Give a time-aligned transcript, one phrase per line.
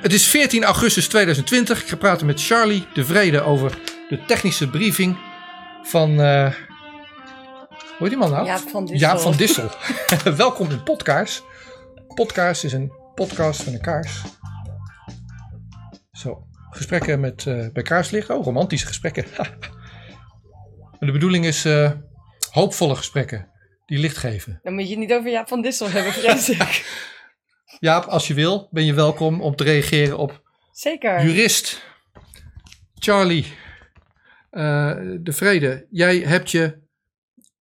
[0.00, 1.82] Het is 14 augustus 2020.
[1.82, 5.16] Ik ga praten met Charlie de Vrede over de technische briefing
[5.82, 6.20] van.
[6.20, 6.54] eh
[7.98, 8.46] hoe heet die man nou?
[8.46, 9.08] Jaap van Dissel.
[9.08, 9.68] Jaap van Dissel.
[10.36, 11.42] Welkom in Podkaars.
[12.14, 14.22] Podkaars is een podcast van een kaars.
[16.12, 18.30] Zo, gesprekken met, eh, bij kaarslicht.
[18.30, 19.24] Oh, romantische gesprekken.
[21.00, 21.90] En de bedoeling is eh,
[22.50, 23.48] hoopvolle gesprekken
[23.86, 24.60] die licht geven.
[24.62, 27.06] Dan moet je het niet over Jaap van Dissel hebben, vrees ik.
[27.80, 31.24] Jaap, als je wil, ben je welkom om te reageren op Zeker.
[31.24, 31.82] jurist
[32.94, 33.46] Charlie
[34.50, 35.86] eh, de Vrede.
[35.90, 36.78] Jij hebt je,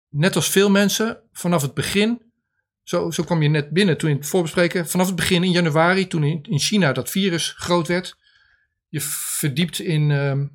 [0.09, 2.21] net als veel mensen, vanaf het begin,
[2.83, 6.07] zo, zo kwam je net binnen toen in het voorbespreken, vanaf het begin in januari,
[6.07, 8.17] toen in, in China dat virus groot werd,
[8.87, 10.45] je verdiept in ehm,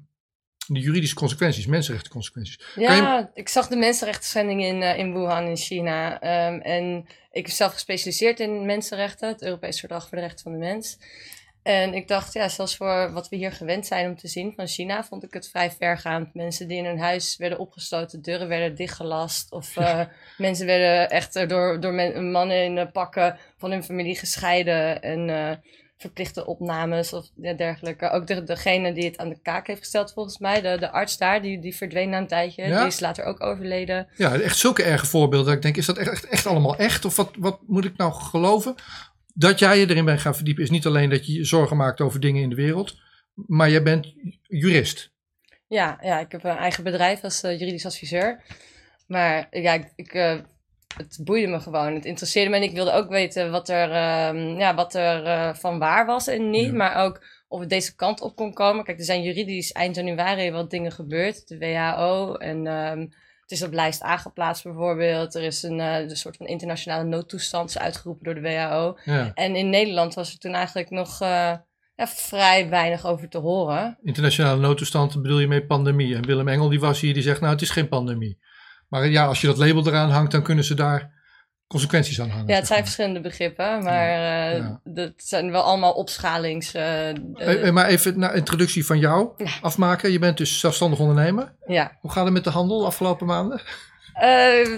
[0.75, 2.59] de juridische consequenties, mensenrechtenconsequenties.
[2.75, 6.21] Kan Ja, ik zag de mensenrechtenschendingen in, eh, in Wuhan in China.
[6.21, 10.53] Ehm, en ik ben zelf gespecialiseerd in mensenrechten, het Europees Verdrag voor de Rechten van
[10.53, 10.99] de Mens.
[11.63, 14.67] En ik dacht, ja, zelfs voor wat we hier gewend zijn om te zien van
[14.67, 16.35] China, vond ik het vrij vergaand.
[16.35, 19.53] Mensen die in hun huis werden opgesloten, deuren werden dichtgelast.
[19.53, 20.01] Of eh,
[20.39, 25.03] mensen werden echt door, door men- mannen in pakken van hun familie gescheiden.
[25.03, 25.57] En eh,
[26.03, 28.11] verplichte opnames of dergelijke.
[28.11, 31.19] Ook de, degene die het aan de kaak heeft gesteld, volgens mij, de, de arts
[31.19, 32.67] daar, die, die verdween na een tijdje.
[32.67, 32.79] Ja?
[32.79, 34.09] Die is later ook overleden.
[34.17, 35.47] Ja, echt zulke erge voorbeelden.
[35.47, 37.05] Dat ik denk, is dat echt, echt, allemaal echt?
[37.05, 38.75] Of wat, wat moet ik nou geloven?
[39.35, 42.01] Dat jij je erin bent gaan verdiepen is niet alleen dat je je zorgen maakt
[42.01, 42.97] over dingen in de wereld.
[43.35, 45.13] Maar jij bent jurist.
[45.67, 48.43] Ja, ja, ik heb een eigen bedrijf als eh, juridisch adviseur.
[49.07, 50.39] Maar ja, ik, ik, eh,
[50.97, 51.95] het boeide me gewoon.
[51.95, 55.55] Het interesseerde me en ik wilde ook weten wat er, ehm, ja, wat er eh,
[55.55, 56.67] van waar was en niet.
[56.67, 56.73] Ja.
[56.73, 58.85] Maar ook of het deze kant op kon komen.
[58.85, 61.49] Kijk, er zijn juridisch eind januari wat dingen gebeurd.
[61.49, 63.01] De WHO en ehm,
[63.41, 65.35] het is op lijst aangeplaatst bijvoorbeeld.
[65.35, 68.99] Er is een, eh, een soort van internationale noodtoestand uitgeroepen door de WHO.
[69.05, 69.31] Ja.
[69.35, 71.53] En in Nederland was er toen eigenlijk nog eh,
[71.97, 73.99] ja, vrij weinig over te horen.
[74.03, 76.15] Internationale noodtoestand bedoel je mee pandemie.
[76.15, 78.39] En Willem Engel die was hier, die zegt nou het is geen pandemie.
[78.93, 81.11] Maar ja, als je dat label eraan hangt, dan kunnen ze daar
[81.67, 82.47] consequenties aan hangen.
[82.47, 84.81] Ja, het zijn verschillende begrippen, maar eh, Ja.
[84.85, 86.75] dat zijn wel allemaal opschalings...
[86.75, 87.09] eh,
[87.67, 89.51] eh, maar even een introductie van jou Ja.
[89.61, 90.13] afmaken.
[90.13, 91.55] Je bent dus zelfstandig ondernemer.
[91.67, 91.97] ja.
[92.01, 93.61] Hoe gaat het met de handel de afgelopen maanden?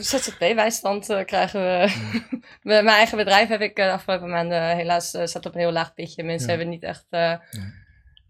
[0.00, 1.92] ZZP-bijstand krijgen we.
[2.62, 6.22] Mijn eigen bedrijf heb ik de afgelopen maanden helaas staat op een heel laag pitje.
[6.24, 7.06] Mensen hebben niet echt...
[7.10, 7.34] eh,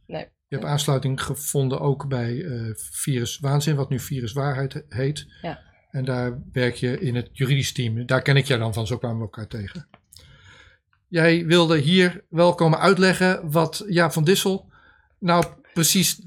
[0.06, 2.45] Je hebt aansluiting gevonden ook bij
[2.93, 5.27] Virus Waanzin, wat nu Virus Waarheid heet.
[5.43, 5.72] Ja.
[5.94, 8.06] En daar werk je in het juridisch team.
[8.06, 9.88] Daar ken ik jij dan van, zo kwamen we elkaar tegen.
[11.09, 14.72] Jij wilde hier wel komen uitleggen wat Jaap van Dissel
[15.19, 16.21] nou precies,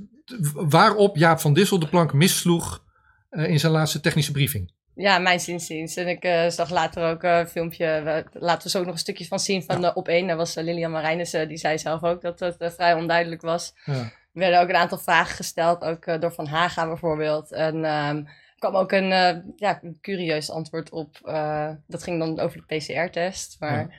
[0.53, 2.83] waarop Jaap van Dissel de plank missloeg
[3.29, 4.71] eh, in zijn laatste technische briefing.
[4.95, 5.95] ja, mijn zinziens.
[5.95, 8.93] En ik eh, zag later ook eh, een filmpje, we- laten we zo ook nog
[8.93, 10.27] een stukje van zien van de op één.
[10.27, 13.73] Daar was Lilian Marijnissen, die zei zelf ook dat het eh, vrij onduidelijk was.
[13.85, 13.93] Ja.
[13.93, 17.51] Er werden ook een aantal vragen gesteld, ook door Van Haga bijvoorbeeld.
[17.51, 18.23] En ehm,
[18.57, 21.19] kwam ook een, eh, ja, een curieus antwoord op.
[21.23, 23.55] eh, dat ging dan over de PCR-test.
[23.59, 23.95] Maar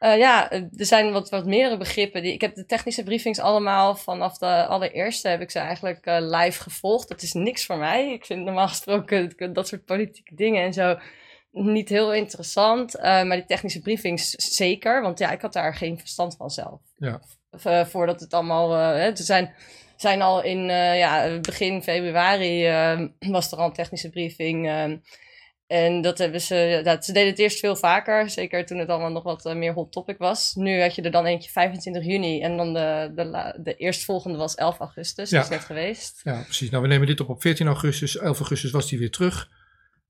[0.00, 0.12] ja.
[0.12, 2.22] ja, er zijn wat, wat meerdere begrippen.
[2.22, 6.16] Die, ik heb de technische briefings allemaal vanaf de allereerste heb ik ze eigenlijk eh,
[6.20, 7.08] live gevolgd.
[7.08, 8.12] Dat is niks voor mij.
[8.12, 10.98] Ik vind normaal gesproken dat soort politieke dingen en zo
[11.50, 12.94] niet heel interessant.
[12.96, 16.80] Eh, maar die technische briefings zeker, want ja, ik had daar geen verstand van zelf.
[16.96, 17.20] Ja.
[17.62, 18.72] Eh, voordat het allemaal.
[18.74, 19.54] eh, hè, er zijn,
[19.96, 24.66] zijn al in eh, ja, begin februari eh, was er al een technische briefing.
[24.66, 24.92] eh,
[25.66, 26.80] en dat hebben ze.
[26.84, 28.30] Dat, ze deden het eerst veel vaker.
[28.30, 30.54] Zeker toen het allemaal nog wat eh, meer hot topic was.
[30.54, 32.42] Nu had je er dan eentje 25 juni.
[32.42, 35.30] En dan de, de, de eerstvolgende was 11 augustus.
[35.30, 35.36] Ja.
[35.36, 36.20] Die is net geweest.
[36.22, 36.70] Ja, precies.
[36.70, 38.16] Nou, we nemen dit op op 14 augustus.
[38.18, 39.48] 11 augustus was hij weer terug.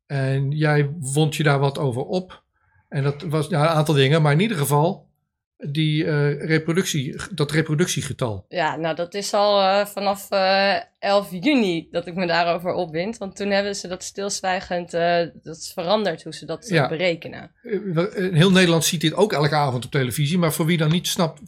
[0.07, 2.43] En jij wond je daar wat over op.
[2.89, 5.09] En dat was ja, een aantal dingen, maar in ieder geval
[5.57, 8.45] die eh, reproductie, dat reproductiegetal.
[8.49, 13.19] Ja, nou dat is al eh, vanaf eh 11 juni dat ik me daarover opwind.
[13.19, 14.91] Want toen hebben ze dat stilzwijgend.
[15.43, 16.89] dat is veranderd hoe ze dat Ja.
[16.89, 17.51] berekenen.
[18.33, 20.39] Heel Nederland ziet dit ook elke avond op televisie.
[20.39, 21.41] Maar voor wie dan niet snapt,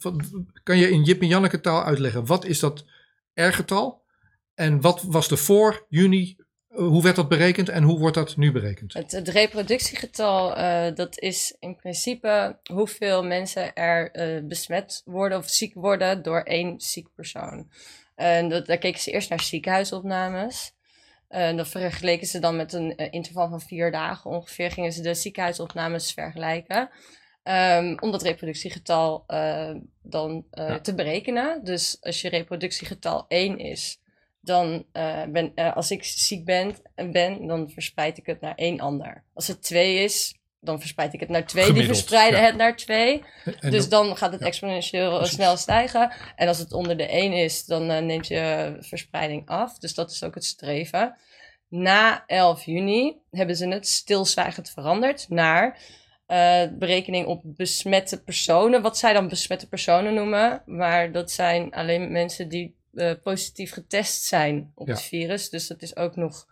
[0.63, 2.25] kan je in Jip en Janneke taal uitleggen.
[2.25, 2.85] Wat is dat
[3.33, 4.01] R-getal?
[4.55, 6.37] En wat was er voor juni?
[6.69, 8.93] Hoe werd dat berekend en hoe wordt dat nu berekend?
[8.93, 15.49] Het, het reproductiegetal, eh, dat is in principe hoeveel mensen er eh, besmet worden of
[15.49, 17.69] ziek worden door één ziek persoon.
[18.15, 20.73] En dat, daar keken ze eerst naar ziekenhuisopnames.
[21.27, 24.71] En dat vergeleken ze dan met een eh, interval van vier dagen ongeveer.
[24.71, 26.89] Gingen ze de ziekenhuisopnames vergelijken.
[27.43, 29.23] Ehm, om dat reproductiegetal
[30.01, 30.79] dan Ja.
[30.79, 31.63] te berekenen.
[31.63, 33.99] Dus als je reproductiegetal 1 is,
[34.41, 36.75] dan eh, ben, eh, als ik ziek ben,
[37.11, 39.23] ben, dan verspreid ik het naar één ander.
[39.33, 41.63] Als het 2 is, dan verspreid ik het naar twee.
[41.63, 42.45] Gemiddeld, die verspreiden ja.
[42.45, 43.23] het naar twee.
[43.59, 46.11] En dus dan- gaat het ja, exponentieel eh, snel stijgen.
[46.35, 49.77] En als het onder de 1 is, dan eh, neemt je verspreiding af.
[49.77, 51.17] Dus dat is ook het streven.
[51.67, 55.79] Na 11 juni hebben ze het stilzwijgend veranderd naar
[56.77, 58.81] berekening op besmette personen.
[58.81, 60.61] Wat zij dan besmette personen noemen.
[60.65, 64.93] Maar dat zijn alleen mensen die eh, positief getest zijn op Ja.
[64.93, 65.49] het virus.
[65.49, 66.47] Dus dat is ook nog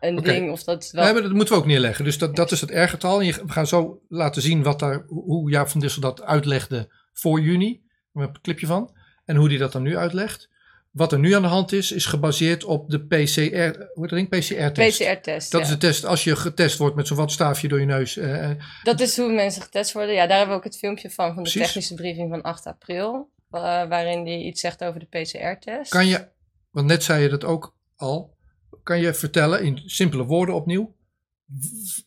[0.00, 1.04] een ding of dat wel...
[1.04, 2.04] Nee, maar dat moeten we ook neerleggen.
[2.04, 3.20] Dus dat, dat is het R-getal.
[3.20, 6.88] En je- we gaan zo laten zien wat daar, hoe Jaap van Dissel dat uitlegde
[7.12, 7.82] voor juni.
[8.12, 8.94] We hebben een clipje van.
[9.24, 10.48] En hoe hij dat dan nu uitlegt.
[10.90, 14.40] Wat er nu aan de hand is, is gebaseerd op de PCR, hoe heet dat?
[14.40, 14.98] PCR-test.
[14.98, 15.50] PCR-test.
[15.52, 15.66] Dat ja.
[15.66, 18.16] is de test als je getest wordt met zo'n watstaafje door je neus.
[18.16, 20.14] eh, eh, Dat is hoe mensen getest worden.
[20.14, 21.62] Ja, daar hebben we ook het filmpje van, van de Precies.
[21.62, 23.28] technische briefing van 8 april.
[23.60, 25.90] Wa- waarin hij iets zegt over de PCR-test.
[25.90, 26.28] kan je,
[26.70, 28.36] want net zei je dat ook al,
[28.82, 30.94] kan je vertellen in simpele woorden opnieuw,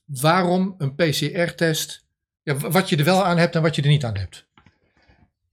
[0.06, 2.06] waarom een PCR-test,
[2.44, 4.46] ja, wat je er wel aan hebt en wat je er niet aan hebt.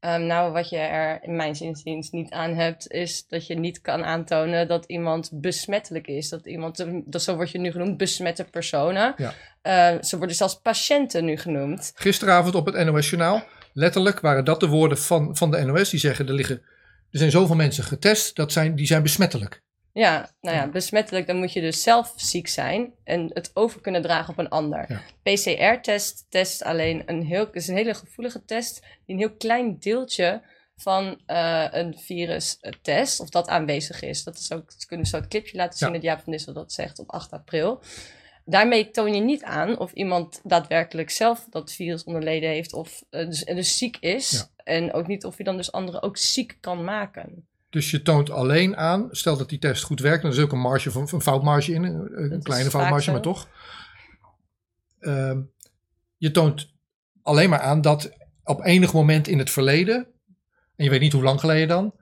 [0.01, 3.81] Ehm, nou, wat je er in mijn zinziens niet aan hebt, is dat je niet
[3.81, 6.29] kan aantonen dat iemand besmettelijk is.
[6.29, 9.15] Dat iemand, dat, zo word je nu genoemd, besmette personen.
[9.17, 9.33] Ja.
[9.63, 11.93] Eh, ze worden zelfs patiënten nu genoemd.
[11.95, 13.43] Gisteravond op het NOS-journaal,
[13.75, 16.63] letterlijk waren dat de woorden van, van de NOS, die zeggen er liggen,
[17.11, 19.63] er zijn zoveel mensen getest, dat zijn, die zijn besmettelijk.
[19.93, 24.03] Ja, nou ja, besmettelijk, dan moet je dus zelf ziek zijn en het over kunnen
[24.03, 24.85] dragen op een ander.
[24.89, 25.03] Ja.
[25.23, 30.43] PCR-test test alleen een heel, is een hele gevoelige test die een heel klein deeltje
[30.77, 34.25] van eh, een virus eh, test, of dat aanwezig is.
[34.25, 35.95] Dat is ook, kunnen zo het clipje laten zien Ja.
[35.95, 37.83] dat Jaap van Dissel dat zegt op 8 april.
[38.45, 43.27] Daarmee toon je niet aan of iemand daadwerkelijk zelf dat virus onderleden heeft of eh,
[43.27, 44.31] dus, dus ziek is.
[44.31, 44.49] Ja.
[44.65, 47.47] En ook niet of je dan dus anderen ook ziek kan maken.
[47.71, 50.53] Dus je toont alleen aan, stel dat die test goed werkt, dan is er ook
[50.53, 53.49] een marge van een foutmarge in, een, kleine foutmarge, maar toch.
[55.01, 55.41] Ehm,
[56.17, 56.73] je toont
[57.23, 58.13] alleen maar aan dat
[58.45, 60.07] op enig moment in het verleden,
[60.77, 61.95] en je weet niet hoe lang geleden dan,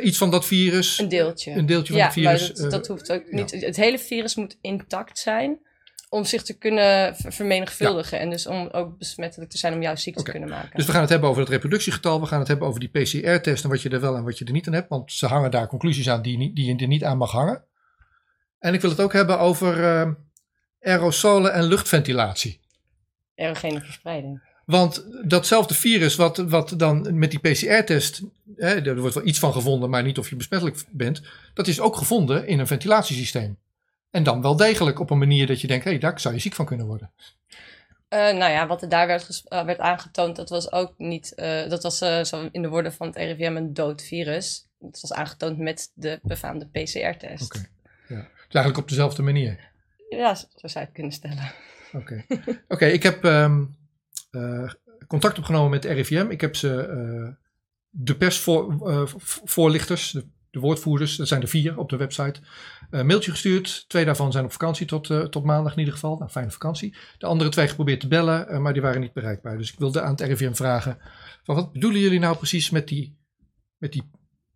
[0.00, 1.50] iets van dat virus, Een deeltje.
[1.50, 2.40] een deeltje van ja, het virus.
[2.40, 3.50] maar dat, eh, dat hoeft ook niet.
[3.50, 5.58] Het hele virus moet intact zijn
[6.08, 8.18] om zich te kunnen ver- vermenigvuldigen.
[8.18, 10.24] En dus om ook besmettelijk te zijn om jou ziek Oké.
[10.24, 10.76] te kunnen maken.
[10.76, 13.64] Dus we gaan het hebben over het reproductiegetal, we gaan het hebben over die PCR-test
[13.64, 15.50] en wat je er wel en wat je er niet aan hebt, want ze hangen
[15.50, 17.64] daar conclusies aan die, die je er niet aan mag hangen.
[18.58, 20.10] En ik wil het ook hebben over eh,
[20.80, 22.60] aerosolen en luchtventilatie.
[23.34, 24.42] Erogene verspreiding.
[24.66, 28.22] Want datzelfde virus wat, wat dan met die PCR-test,
[28.56, 31.22] er wordt wel iets van gevonden, maar niet of je besmettelijk bent,
[31.54, 33.58] dat is ook gevonden in een ventilatiesysteem.
[34.10, 36.40] En dan wel degelijk op een manier dat je denkt, hé, hey, daar zou je
[36.40, 37.12] ziek van kunnen worden.
[38.08, 41.68] Eh, nou ja, wat er daar werd, eh, werd aangetoond, dat was ook niet, eh,
[41.68, 44.66] dat was zo in de woorden van het RIVM een dood virus.
[44.78, 47.44] Dat was aangetoond met de befaamde PCR-test.
[47.44, 47.68] Oké.
[48.08, 48.20] Ja.
[48.20, 49.72] Dus eigenlijk op dezelfde manier.
[50.08, 51.52] Ja, zo zo zou je het kunnen stellen.
[51.92, 52.24] Oké,
[52.68, 53.66] Oké, ik heb ehm, eh,
[55.06, 56.26] contact opgenomen met de RIVM.
[56.30, 57.32] Ik heb ze eh,
[57.90, 62.40] de persvoorlichters, de, de woordvoerders, dat zijn er vier op de website,
[62.90, 63.84] een mailtje gestuurd.
[63.88, 66.16] Twee daarvan zijn op vakantie tot, eh, tot maandag in ieder geval.
[66.16, 66.96] Nou, fijne vakantie.
[67.18, 69.58] De andere twee geprobeerd te bellen, eh, maar die waren niet bereikbaar.
[69.58, 70.98] Dus ik wilde aan het RIVM vragen,
[71.42, 73.16] van wat bedoelen jullie nou precies met die,
[73.78, 74.10] met die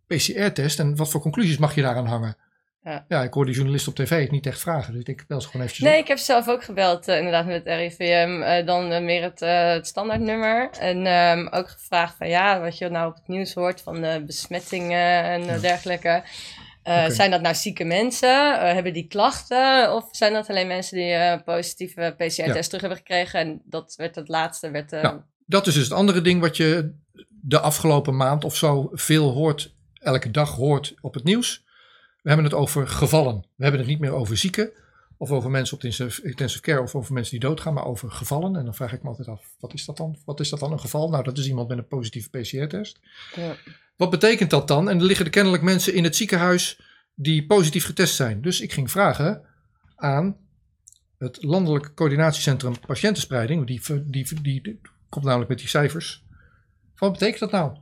[0.07, 2.37] PCR-test en wat voor conclusies mag je daaraan hangen?
[2.83, 3.05] Ja.
[3.07, 5.47] ja, ik hoor die journalist op tv het niet echt vragen, dus ik bel ze
[5.47, 5.91] gewoon eventjes op.
[5.93, 8.41] Nee, ik heb zelf ook gebeld, eh, inderdaad, met het RIVM.
[8.41, 9.39] eh, dan eh, meer het,
[9.75, 10.69] het standaardnummer.
[10.79, 14.23] En ehm, ook gevraagd van ja, wat je nou op het nieuws hoort van eh,
[14.25, 15.57] besmettingen en Ja.
[15.57, 16.23] dergelijke.
[17.07, 18.59] Zijn dat nou zieke mensen?
[18.73, 19.93] Hebben die klachten?
[19.95, 22.61] Of zijn dat alleen mensen die positieve PCR-test Ja.
[22.61, 23.39] terug hebben gekregen?
[23.39, 24.71] En dat werd het laatste.
[24.71, 26.93] Werd, Nou, dat is dus het andere ding wat je
[27.41, 31.63] de afgelopen maand of zo veel hoort, elke dag hoort op het nieuws.
[32.29, 33.35] We hebben het over gevallen.
[33.55, 34.71] We hebben het niet meer over zieken
[35.17, 38.11] of over mensen op de intensive, intensive care of over mensen die doodgaan, maar over
[38.11, 38.55] gevallen.
[38.55, 40.17] En dan vraag ik me altijd af, wat is dat dan?
[40.25, 41.09] Wat is dat dan, een geval?
[41.09, 42.99] Nou, dat is iemand met een positieve PCR-test.
[43.35, 43.55] ja.
[43.95, 44.89] Wat betekent dat dan?
[44.89, 46.81] En er liggen er kennelijk mensen in het ziekenhuis
[47.15, 48.41] die positief getest zijn.
[48.41, 49.41] Dus ik ging vragen
[49.95, 50.37] aan
[51.17, 53.67] het Landelijk Coördinatiecentrum Patiëntenspreiding.
[53.67, 56.25] Die, die, die, die komt namelijk met die cijfers.
[56.95, 57.77] Wat betekent dat nou?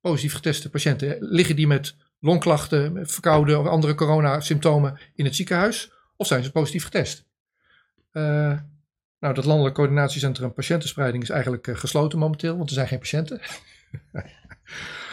[0.00, 1.16] Positief geteste patiënten.
[1.20, 5.92] Liggen die met longklachten, verkouden of andere coronasymptomen in het ziekenhuis?
[6.16, 7.26] Of zijn ze positief getest?
[8.10, 8.58] Eh,
[9.20, 13.40] nou, dat Landelijk Coördinatiecentrum Patiëntenspreiding is eigenlijk eh, gesloten momenteel, want er zijn geen patiënten.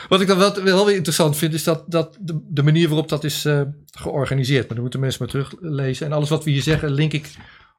[0.09, 3.09] Wat ik dan wel, wel weer interessant vind, is dat, dat de, de manier waarop
[3.09, 4.63] dat is eh, georganiseerd.
[4.65, 6.05] Maar dan moeten mensen maar teruglezen.
[6.05, 7.35] En alles wat we hier zeggen, link ik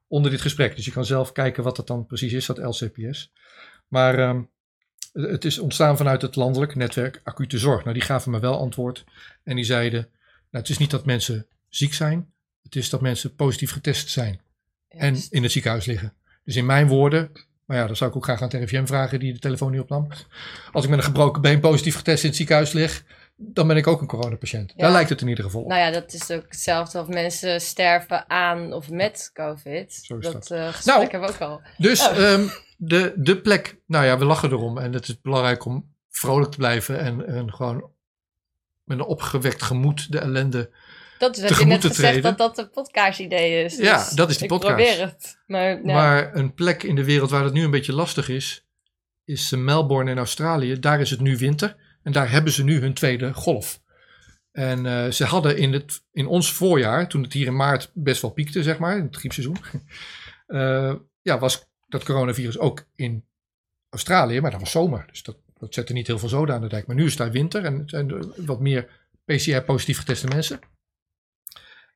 [0.09, 0.77] onder dit gesprek.
[0.77, 3.33] Dus je kan zelf kijken wat dat dan precies is, dat LCPS.
[3.89, 4.43] Maar ehm,
[5.23, 7.83] het is ontstaan vanuit het landelijk netwerk acute zorg.
[7.83, 9.05] Nou, die gaven me wel antwoord.
[9.43, 10.01] En die zeiden,
[10.51, 12.31] nou, het is niet dat mensen ziek zijn.
[12.63, 14.41] Het is dat mensen positief getest zijn.
[14.89, 15.33] En Juist.
[15.33, 16.13] in het ziekenhuis liggen.
[16.45, 17.31] Dus in mijn woorden,
[17.65, 19.81] maar ja, dat zou ik ook graag aan het RIVM vragen die de telefoon niet
[19.81, 20.09] opnam.
[20.73, 23.05] Als ik met een gebroken been positief getest in het ziekenhuis lig,
[23.37, 24.73] dan ben ik ook een coronapatiënt.
[24.77, 24.83] Ja.
[24.83, 25.69] Daar lijkt het in ieder geval op.
[25.69, 29.95] Nou ja, dat is ook hetzelfde of mensen sterven aan of met COVID.
[30.03, 30.51] Zo is dat dat.
[30.51, 31.61] eh, gesprek Nou, hebben we ook al.
[31.79, 32.23] Dus Oh.
[32.33, 34.79] ehm, de, de plek, nou ja, we lachen erom.
[34.79, 37.91] En het is belangrijk om vrolijk te blijven en, en gewoon
[38.85, 40.71] met een opgewekt gemoed de ellende.
[41.19, 42.23] Dat is wat je net gezegd treden.
[42.23, 43.77] dat dat de podcast-idee is.
[43.77, 44.75] Ja, Dus dat is die ik podcast.
[44.75, 45.39] probeer het.
[45.47, 45.81] Maar, ja.
[45.95, 48.65] Maar een plek in de wereld waar het nu een beetje lastig is,
[49.25, 50.79] is Melbourne in Australië.
[50.79, 51.77] Daar is het nu winter
[52.07, 53.81] en daar hebben ze nu hun tweede golf.
[54.53, 58.23] En eh, ze hadden in, het, in ons voorjaar, toen het hier in maart best
[58.23, 59.57] wel piekte, zeg maar, in het griepseizoen,
[60.47, 63.25] eh, ja, was dat coronavirus ook in
[63.89, 65.05] Australië, maar dat was zomer.
[65.11, 66.87] Dus dat, dat zette niet heel veel zoden aan de dijk.
[66.87, 70.61] Maar nu is daar winter en zijn wat meer PCR-positief geteste mensen.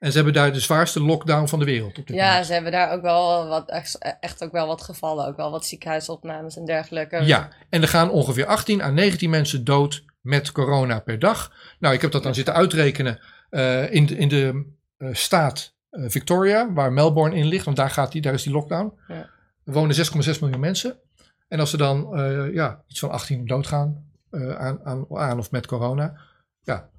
[0.01, 2.47] En ze hebben daar de zwaarste lockdown van de wereld op dit ja, moment.
[2.47, 5.27] ze hebben daar ook wel wat, echt, echt ook wel wat gevallen.
[5.27, 7.25] Ook wel wat ziekenhuisopnames en dergelijke.
[7.25, 11.53] Ja, en er gaan ongeveer 18 à 19 mensen dood met corona per dag.
[11.79, 16.05] Nou, ik heb dat dan zitten uitrekenen eh, in de, in de eh, staat eh,
[16.09, 18.93] Victoria, waar Melbourne in ligt, want daar, gaat die, daar is die lockdown.
[19.09, 19.31] Ja.
[19.65, 20.99] Er wonen 6,6 miljoen mensen.
[21.49, 25.51] En als er dan eh, ja, iets van 18 doodgaan eh, aan, aan, aan of
[25.51, 26.21] met corona,
[26.63, 26.91] ja,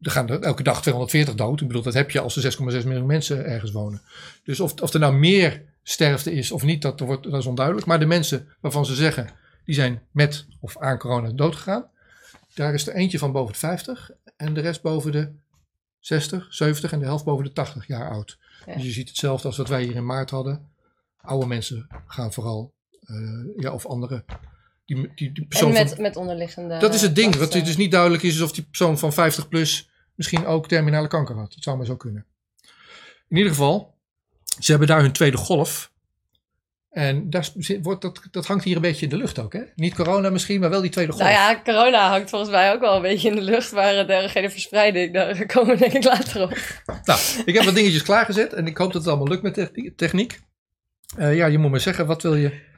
[0.00, 1.60] er gaan er elke dag 240 dood.
[1.60, 4.02] Ik bedoel, dat heb je als er 6,6 miljoen mensen ergens wonen.
[4.44, 7.86] Dus of, of er nou meer sterfte is of niet, dat, wordt, dat is onduidelijk.
[7.86, 9.30] Maar de mensen waarvan ze zeggen,
[9.64, 11.84] die zijn met of aan corona doodgegaan.
[12.54, 15.32] Daar is er eentje van boven de 50 en de rest boven de
[16.00, 18.38] 60, 70 en de helft boven de 80 jaar oud.
[18.66, 18.74] Ja.
[18.74, 20.68] Dus je ziet hetzelfde als wat wij hier in maart hadden.
[21.20, 23.16] Oude mensen gaan vooral, eh,
[23.56, 24.24] ja, of andere.
[24.84, 26.78] Die, die, die persoon en met, van, met onderliggende...
[26.78, 27.36] dat is het ding.
[27.36, 29.89] Wat dus niet duidelijk is, is of die persoon van 50 plus
[30.20, 31.54] misschien ook terminale kanker had.
[31.54, 32.26] Het zou maar zo kunnen.
[33.28, 33.94] In ieder geval,
[34.58, 35.92] ze hebben daar hun tweede golf.
[36.90, 37.48] En daar
[37.82, 39.52] wordt dat, dat hangt hier een beetje in de lucht ook.
[39.52, 39.60] Hè?
[39.74, 41.24] Niet corona misschien, maar wel die tweede golf.
[41.24, 43.72] Nou ja, corona hangt volgens mij ook wel een beetje in de lucht.
[43.72, 46.58] Maar eh, dergelijke verspreiding, daar komen we denk ik later op.
[47.04, 49.94] Nou, ik heb wat dingetjes klaargezet en ik hoop dat het allemaal lukt met techni-
[49.96, 50.40] techniek.
[51.16, 52.68] Eh, ja, je moet maar zeggen, wat wil je...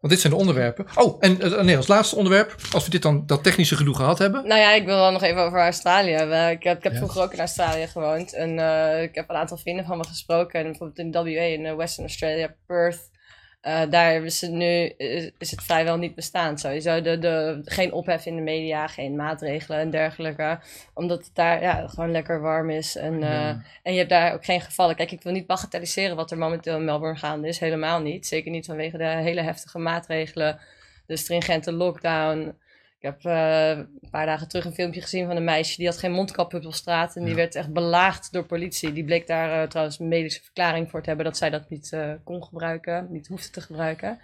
[0.00, 0.86] Want dit zijn de onderwerpen.
[0.94, 4.18] Oh, en eh, nee, als laatste onderwerp, als we dit dan, dat technische gedoe gehad
[4.18, 4.46] hebben.
[4.46, 6.12] Nou ja, ik wil wel nog even over Australië.
[6.52, 6.98] Ik heb, ik heb Ja.
[6.98, 8.34] vroeger ook in Australië gewoond.
[8.34, 10.60] En eh, ik heb een aantal vrienden van me gesproken.
[10.60, 13.10] En bijvoorbeeld in WA, in eh, Western Australia, Perth.
[13.60, 16.58] Eh, daar hebben ze nu, is, is het vrijwel niet bestaan.
[16.58, 20.58] Sowieso de, de, geen ophef in de media, geen maatregelen en dergelijke.
[20.94, 22.96] Omdat het daar ja, gewoon lekker warm is.
[22.96, 23.62] En, eh, Ja.
[23.82, 24.96] en je hebt daar ook geen gevallen.
[24.96, 27.58] Kijk, ik wil niet bagatelliseren wat er momenteel in Melbourne gaande is.
[27.58, 28.26] Helemaal niet.
[28.26, 30.58] Zeker niet vanwege de hele heftige maatregelen.
[31.06, 32.54] De stringente lockdown.
[33.00, 35.98] Ik heb eh, een paar dagen terug een filmpje gezien van een meisje die had
[35.98, 37.16] geen mondkap op straat.
[37.16, 37.36] En die Ja.
[37.36, 38.92] werd echt belaagd door politie.
[38.92, 41.92] Die bleek daar eh, trouwens een medische verklaring voor te hebben dat zij dat niet
[41.92, 44.20] eh, kon gebruiken, niet hoefde te gebruiken.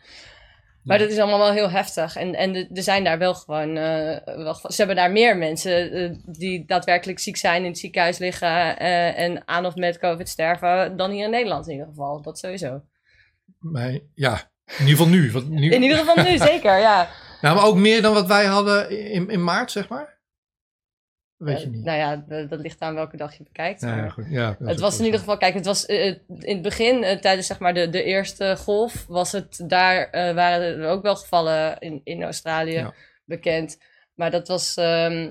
[0.82, 2.16] Maar dat is allemaal wel heel heftig.
[2.16, 3.74] En, en er zijn daar wel gewoon.
[4.24, 8.78] wel, ze hebben daar meer mensen die daadwerkelijk ziek zijn, in het ziekenhuis liggen.
[9.16, 10.96] en aan of met COVID sterven.
[10.96, 12.22] dan hier in Nederland in ieder geval.
[12.22, 12.82] Dat sowieso.
[13.58, 15.32] Maar ja, in ieder geval nu.
[15.32, 17.08] Want nu In ieder geval nu, zeker, ja.
[17.40, 20.14] Ja, maar ook meer dan wat wij hadden in, in maart, zeg maar?
[21.36, 21.84] Weet je Eh, niet.
[21.84, 23.80] Nou ja, dat ligt aan welke dag je bekijkt.
[23.80, 24.24] Nou ja, goed.
[24.28, 27.46] Ja, Het was in ieder geval, kijk, het was eh, in het begin, eh, tijdens
[27.46, 31.78] zeg maar de, de eerste golf, was het daar, eh, waren er ook wel gevallen
[31.78, 32.90] in, in Australië
[33.24, 33.78] bekend.
[34.14, 35.30] Maar dat was, ehm,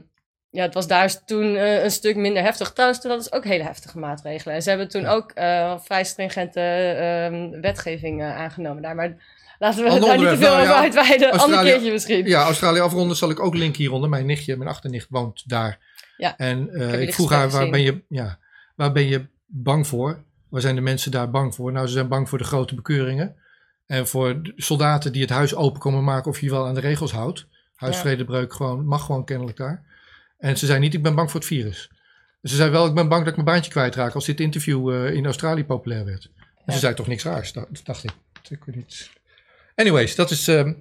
[0.50, 2.74] ja, het was daar toen eh, een stuk minder heftig.
[2.74, 4.56] Trouwens, toen hadden ze ook hele heftige maatregelen.
[4.56, 6.62] En ze hebben toen ook eh, vrij stringente
[7.00, 8.96] ehm, wetgeving eh, aangenomen daar.
[8.96, 9.16] Maar
[9.60, 10.44] laten we daar niet te veel onderwerp.
[10.44, 11.32] over Nou ja, uitweiden.
[11.32, 12.26] Ander keertje misschien.
[12.26, 14.10] Ja, Australië afronden zal ik ook linken hieronder.
[14.10, 15.80] Mijn nichtje, mijn achternicht woont daar.
[16.18, 18.40] Ja, En eh, ik vroeg haar, waar ben, je, ja,
[18.76, 20.24] waar ben je bang voor?
[20.50, 21.72] Waar zijn de mensen daar bang voor?
[21.72, 23.36] Nou, ze zijn bang voor de grote bekeuringen.
[23.86, 27.12] En voor soldaten die het huis open komen maken of je wel aan de regels
[27.12, 27.48] houdt.
[27.76, 29.84] Huisvredebreuk gewoon, mag gewoon kennelijk daar.
[30.38, 31.92] En ze zei niet, ik ben bang voor het virus.
[32.44, 35.14] Ze zei wel, ik ben bang dat ik mijn baantje kwijtraak als dit interview eh,
[35.14, 36.30] in Australië populair werd.
[36.36, 36.74] En Ja.
[36.74, 38.12] ze zei toch niks raars, dacht, dacht ik.
[38.50, 39.10] ik weet niet.
[39.76, 40.74] Anyways, dat is, ehm,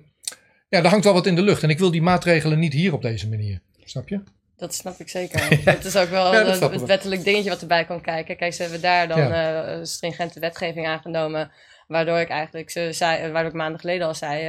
[0.68, 1.62] ja, er hangt wel wat in de lucht.
[1.62, 3.60] En ik wil die maatregelen niet hier op deze manier.
[3.84, 4.22] Snap je?
[4.56, 5.64] Dat snap ik zeker.
[5.64, 8.36] Dat is ook wel Ja, een- het wettelijk dingetje wat erbij kan kijken.
[8.36, 9.64] Kijk, ze hebben daar dan Ja.
[9.64, 11.50] eh, stringente wetgeving aangenomen.
[11.86, 14.46] Waardoor ik eigenlijk, ze zei, waardoor ik maanden geleden al zei,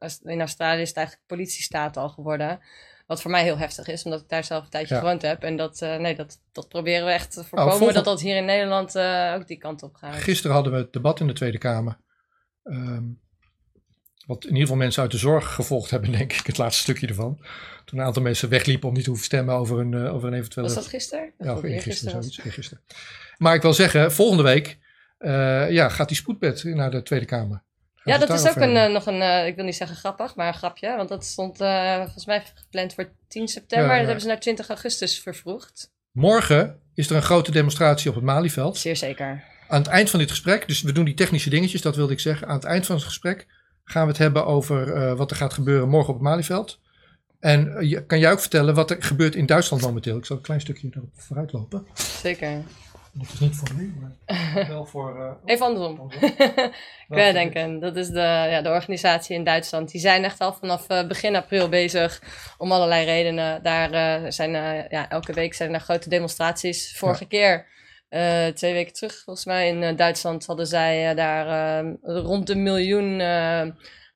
[0.00, 2.60] eh, in Australië is het eigenlijk politiestaat al geworden.
[3.06, 5.00] Wat voor mij heel heftig is, omdat ik daar zelf een tijdje Ja.
[5.00, 5.42] gewoond heb.
[5.42, 8.20] En dat, eh, nee, dat, dat proberen we echt te voorkomen, Nou, volgend- dat dat
[8.20, 8.98] hier in Nederland
[9.34, 10.14] ook die kant op gaat.
[10.14, 11.98] Gisteren hadden we het debat in de Tweede Kamer.
[12.62, 13.02] Ehm,
[14.28, 17.06] wat in ieder geval mensen uit de zorg gevolgd hebben, denk ik, het laatste stukje
[17.06, 17.38] ervan.
[17.84, 20.34] Toen een aantal mensen wegliepen om niet te hoeven stemmen over een, eh, over een
[20.34, 20.66] eventuele...
[20.66, 21.32] Was dat gisteren?
[21.38, 22.44] Ja, of eergisteren, zoiets.
[22.44, 22.82] Eergisteren.
[23.38, 24.78] Maar ik wil zeggen, volgende week
[25.18, 27.62] eh, ja, gaat die spoedbed naar de Tweede Kamer.
[27.94, 30.46] Gaan Ja, dat is ook een, eh, nog een, ik wil niet zeggen grappig, maar
[30.46, 30.96] een grapje.
[30.96, 33.88] Want dat stond volgens mij gepland voor 10 september.
[33.88, 33.98] Ja, ja.
[33.98, 35.90] Dat hebben ze naar 20 augustus vervroegd.
[36.12, 38.76] Morgen is er een grote demonstratie op het Malieveld.
[38.76, 39.44] Zeer zeker.
[39.68, 42.20] Aan het eind van dit gesprek, dus we doen die technische dingetjes, dat wilde ik
[42.20, 42.48] zeggen.
[42.48, 43.46] Aan het eind van het gesprek
[43.88, 46.80] gaan we het hebben over eh, wat er gaat gebeuren morgen op het Malieveld.
[47.40, 50.16] En eh, kan jij ook vertellen wat er gebeurt in Duitsland momenteel?
[50.16, 51.86] Ik zal een klein stukje erop vooruit lopen.
[51.94, 52.62] Zeker.
[53.12, 55.20] Dat is niet voor nu, maar wel voor...
[55.20, 56.10] eh, Even andersom.
[57.08, 59.90] Querdenken, dat is de, ja, de organisatie in Duitsland.
[59.90, 62.22] Die zijn echt al vanaf begin april bezig
[62.58, 63.62] om allerlei redenen.
[63.62, 64.50] Daar zijn
[64.90, 66.96] ja, elke week zijn er grote demonstraties.
[66.96, 67.66] Vorige keer,
[68.08, 72.62] eh, twee weken terug volgens mij in eh, Duitsland, hadden zij eh, daar rond een
[72.62, 73.20] miljoen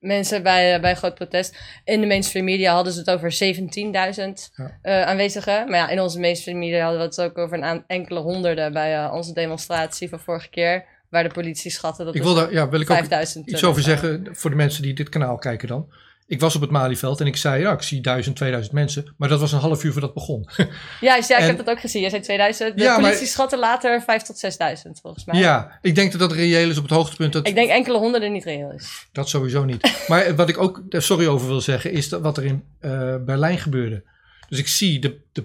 [0.00, 1.56] mensen bij, bij een groot protest.
[1.84, 4.78] In de mainstream media hadden ze het over 17.000 Ja.
[4.82, 5.64] eh, aanwezigen.
[5.68, 9.08] Maar ja, in onze mainstream media hadden we het ook over een enkele honderden bij
[9.10, 10.84] onze demonstratie van vorige keer.
[11.10, 13.64] Waar de politie schatte dat Ik er wil daar, ja, wil ik ook 5000 iets
[13.64, 15.92] over zeggen voor de mensen die dit kanaal kijken dan.
[16.26, 19.14] Ik was op het Malieveld en ik zei, ja, ik zie 1000, 2000 mensen.
[19.16, 20.48] Maar dat was een half uur voordat het begon.
[21.00, 22.00] Juist, ja, ik heb dat ook gezien.
[22.00, 22.76] Jij zei 2000.
[22.76, 25.40] De Ja, maar- politie schatte later 5 tot 6000 volgens mij.
[25.40, 27.32] ja, ik denk dat dat reëel is op het hoogtepunt.
[27.32, 29.06] Dat, Ik denk enkele honderden niet reëel is.
[29.12, 29.92] Dat sowieso niet.
[30.08, 33.58] Maar wat ik ook sorry over wil zeggen, is dat wat er in eh, Berlijn
[33.58, 34.02] gebeurde.
[34.48, 35.44] Dus ik zie de, de,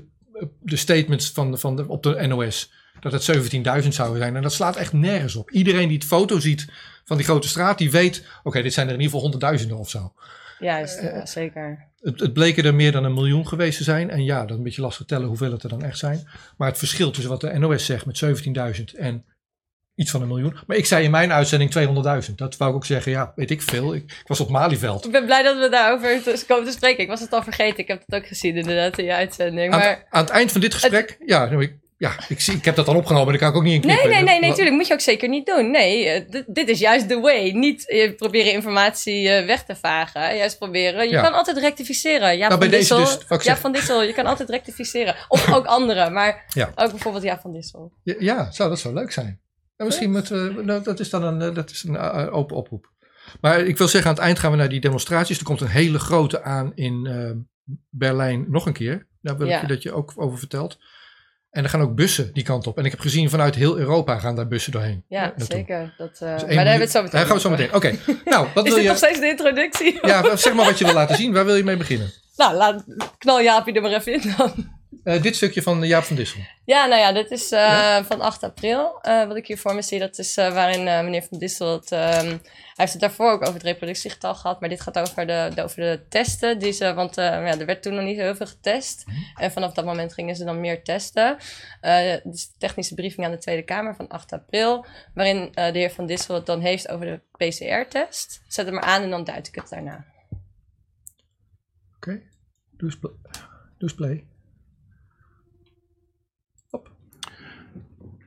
[0.61, 3.31] de statements van de, van de, op de NOS dat het
[3.83, 4.35] 17.000 zouden zijn.
[4.35, 5.51] En dat slaat echt nergens op.
[5.51, 6.67] Iedereen die het foto ziet
[7.05, 9.89] van die grote straat, die weet, oké, dit zijn er in ieder geval honderdduizenden of
[9.89, 10.13] zo.
[10.59, 11.85] Juist, Eh, ja, zeker.
[11.99, 14.09] Het, het bleken er meer dan een miljoen geweest te zijn.
[14.09, 16.27] En ja, dat is een beetje lastig tellen hoeveel het er dan echt zijn.
[16.57, 18.23] Maar het verschil tussen wat de NOS zegt met
[18.77, 19.25] 17.000 en
[19.95, 20.57] iets van een miljoen.
[20.67, 21.71] Maar ik zei in mijn uitzending
[22.29, 22.35] 200.000.
[22.35, 23.93] Dat wou ik ook zeggen, ja, weet ik veel.
[23.95, 25.05] Ik, ik was op Malieveld.
[25.05, 27.03] Ik ben blij dat we daarover te- komen te spreken.
[27.03, 27.77] Ik was het al vergeten.
[27.79, 29.73] Ik heb het ook gezien inderdaad in je uitzending.
[29.73, 32.55] Aan, Maar het- aan het eind van dit gesprek, ja, nou, ik, ja ik, zie,
[32.55, 33.27] ik heb dat dan opgenomen.
[33.27, 34.09] Daar kan ik ook niet in Nee, knippen.
[34.15, 34.75] nee, nee, nee, Wat- natuurlijk.
[34.75, 35.71] Moet je ook zeker niet doen.
[35.71, 37.49] Nee, eh, dit- is juist de way.
[37.51, 40.37] Niet eh, proberen informatie eh, weg te vagen.
[40.37, 41.03] Juist proberen.
[41.03, 41.21] Je Ja.
[41.23, 42.37] kan altijd rectificeren.
[42.37, 43.59] Ja, Nou, van Dissel, dus, ja, zeg.
[43.59, 44.03] van Dissel.
[44.03, 45.15] Je kan altijd rectificeren.
[45.27, 46.13] Of ook anderen.
[46.13, 46.71] Maar Ja.
[46.75, 47.93] ook bijvoorbeeld Ja van Dissel.
[48.03, 49.39] Ja, ja, zou, dat zou leuk zijn.
[49.75, 51.97] En misschien met, nou, dat is dan een, dat is een
[52.29, 52.89] open oproep.
[53.41, 55.37] Maar ik wil zeggen, aan het eind gaan we naar die demonstraties.
[55.37, 57.07] Er komt een hele grote aan in
[57.89, 59.07] Berlijn nog een keer.
[59.21, 60.77] Daar wil ik je dat je ook over vertelt.
[61.51, 62.77] En er gaan ook bussen die kant op.
[62.77, 65.03] En ik heb gezien vanuit heel Europa gaan daar bussen doorheen.
[65.07, 65.45] Ja, naartoe.
[65.45, 65.93] zeker.
[65.97, 67.73] Dat, eh, Dus maar daar hebben we het zo meteen Daar gaan we zo meteen.
[67.73, 67.95] Oké,
[68.31, 68.87] nou, wat Is wil dit je...
[68.87, 69.99] nog steeds de introductie?
[70.01, 71.33] Ja, zeg maar wat je wil laten zien.
[71.33, 72.11] Waar wil je mee beginnen?
[72.37, 72.83] Nou, laat,
[73.17, 74.76] knal Jaapie er maar even in dan.
[75.03, 76.41] Eh, dit stukje van Jaap van Dissel.
[76.65, 78.03] Ja, nou ja, dit is eh, Ja?
[78.03, 79.01] van 8 april.
[79.01, 81.71] eh, wat ik hier voor me zie, dat is waarin meneer Van Dissel...
[81.73, 82.39] Het, ehm, hij
[82.85, 84.59] heeft het daarvoor ook over het reproductiegetal gehad.
[84.59, 86.59] Maar dit gaat over de, de- over de testen.
[86.59, 89.03] Die ze, want ja, er werd toen nog niet heel veel getest.
[89.35, 91.37] En vanaf dat moment gingen ze dan meer testen.
[92.23, 94.85] Is de technische briefing aan de Tweede Kamer van 8 april.
[95.13, 98.41] Waarin de heer Van Dissel het dan heeft over de PCR-test.
[98.47, 100.05] Zet hem maar aan en dan duid ik het daarna.
[101.95, 102.21] Oké,
[102.77, 103.09] pl- doe
[103.77, 104.25] eens play.
[106.69, 106.91] Hop.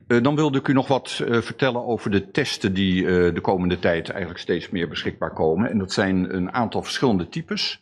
[0.19, 3.79] Dan wilde ik u nog wat eh, vertellen over de testen die eh, de komende
[3.79, 5.69] tijd eigenlijk steeds meer beschikbaar komen.
[5.69, 7.79] En dat zijn een aantal verschillende types.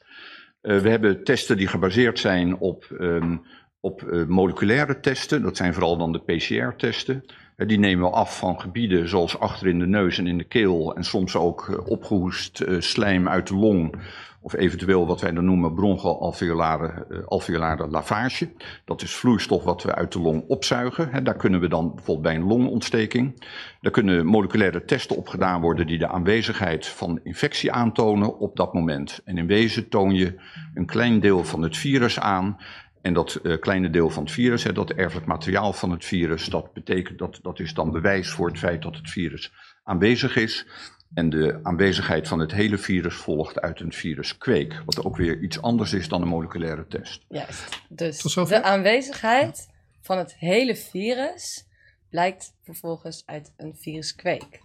[0.62, 3.38] Eh, we hebben testen die gebaseerd zijn op, ehm,
[3.80, 5.42] op eh, moleculaire testen.
[5.42, 7.24] Dat zijn vooral dan de PCR-testen.
[7.60, 10.44] Eh, die nemen we af van gebieden zoals achter in de neus en in de
[10.44, 10.96] keel.
[10.96, 13.96] En soms ook eh, opgehoest eh, slijm uit de long.
[14.41, 18.52] Of eventueel wat wij dan noemen bronchoalveolare eh, alveolare lavage.
[18.86, 21.23] Dat is vloeistof wat we uit de long opzuigen.
[21.23, 23.43] Daar kunnen we dan bijvoorbeeld bij een longontsteking.
[23.82, 28.73] Daar kunnen moleculaire testen op gedaan worden die de aanwezigheid van infectie aantonen op dat
[28.73, 29.21] moment.
[29.25, 30.36] En in wezen toon je
[30.73, 32.58] een klein deel van het virus aan.
[33.02, 36.73] En dat eh, kleine deel van het virus, dat erfelijk materiaal van het virus, dat
[36.73, 39.52] betekent dat dat is dan bewijs voor het feit dat het virus
[39.84, 40.67] aanwezig is.
[41.13, 45.62] En de aanwezigheid van het hele virus volgt uit een viruskweek, wat ook weer iets
[45.62, 47.26] anders is dan een moleculaire test.
[47.30, 47.82] Juist.
[47.89, 49.69] Dus de aanwezigheid
[50.02, 51.67] van het hele virus
[52.10, 54.62] blijkt vervolgens uit een viruskweek.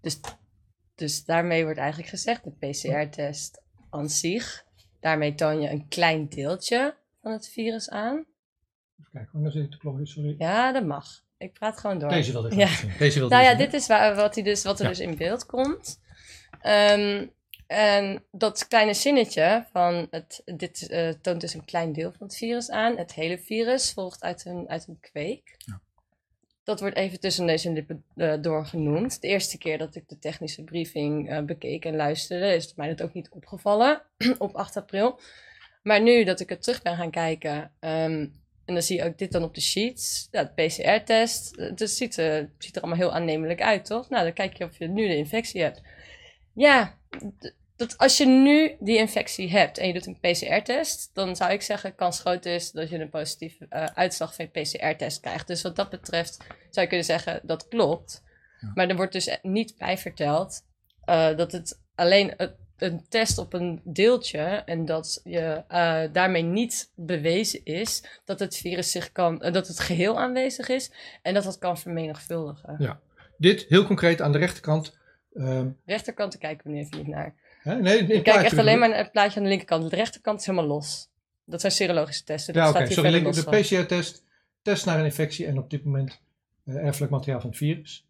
[0.00, 0.20] Dus,
[0.94, 4.64] dus daarmee wordt eigenlijk gezegd, de PCR-test aan zich,
[5.00, 8.24] daarmee toon je een klein deeltje van het virus aan.
[9.00, 10.34] Even kijken, oh, dan zit ik te sorry.
[10.38, 11.24] Ja, dat mag.
[11.38, 12.08] Ik praat gewoon door.
[12.08, 12.60] Deze wilde ik Ja.
[12.60, 12.92] laten zien.
[12.98, 14.90] Deze wilde Nou ja, dit is waar, wat, hij dus, wat er Ja.
[14.90, 16.00] dus in beeld komt.
[16.60, 17.26] Ehm,
[17.66, 22.36] en dat kleine zinnetje van het, dit eh, toont dus een klein deel van het
[22.36, 22.96] virus aan.
[22.96, 25.54] Het hele virus volgt uit een, uit een kweek.
[25.58, 25.80] Ja.
[26.64, 29.20] Dat wordt even tussen en lippen eh, doorgenoemd.
[29.20, 33.02] De eerste keer dat ik de technische briefing eh, bekeek en luisterde, is mij dat
[33.02, 34.02] ook niet opgevallen
[34.38, 35.20] op 8 april.
[35.82, 38.26] Maar nu dat ik het terug ben gaan kijken, ehm,
[38.66, 40.28] en dan zie je ook dit dan op de sheets.
[40.30, 41.56] Ja, de PCR-test.
[41.56, 44.08] Het ziet, er- ziet er allemaal heel aannemelijk uit, toch?
[44.08, 45.80] Nou, dan kijk je of je nu de infectie hebt.
[46.54, 46.98] Ja,
[47.76, 51.62] dat als je nu die infectie hebt en je doet een PCR-test, dan zou ik
[51.62, 55.46] zeggen, kans groot is dat je een positieve eh, uitslag van je PCR-test krijgt.
[55.46, 58.22] Dus wat dat betreft zou je kunnen zeggen, dat klopt.
[58.60, 58.70] Ja.
[58.74, 60.60] Maar er wordt dus niet bij verteld
[61.04, 66.42] eh, dat het alleen een- een test op een deeltje en dat je eh, daarmee
[66.42, 70.90] niet bewezen is dat het virus zich kan, eh, dat het geheel aanwezig is
[71.22, 72.76] en dat dat kan vermenigvuldigen.
[72.78, 73.00] Ja.
[73.36, 74.96] Dit heel concreet aan de rechterkant.
[75.34, 77.34] ehm, Rechterkant, te kijken we nu even niet naar.
[77.62, 79.90] hè, nee, Ik kijk echt alleen maar naar het plaatje aan de linkerkant.
[79.90, 81.08] De rechterkant is helemaal los.
[81.44, 82.54] Dat zijn serologische testen.
[82.54, 82.92] Dat Ja, oké.
[82.92, 83.50] Sorry, los de.
[83.60, 84.24] PCR-test.
[84.62, 86.20] Test naar een infectie en op dit moment
[86.64, 88.06] eh, erfelijk materiaal van het virus.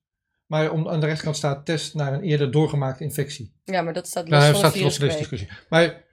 [0.46, 3.52] Maar om, aan de rechterkant staat test naar een eerder doorgemaakte infectie.
[3.64, 5.48] Ja, maar dat staat los Nou, van staat los deze discussie.
[5.68, 6.04] Maar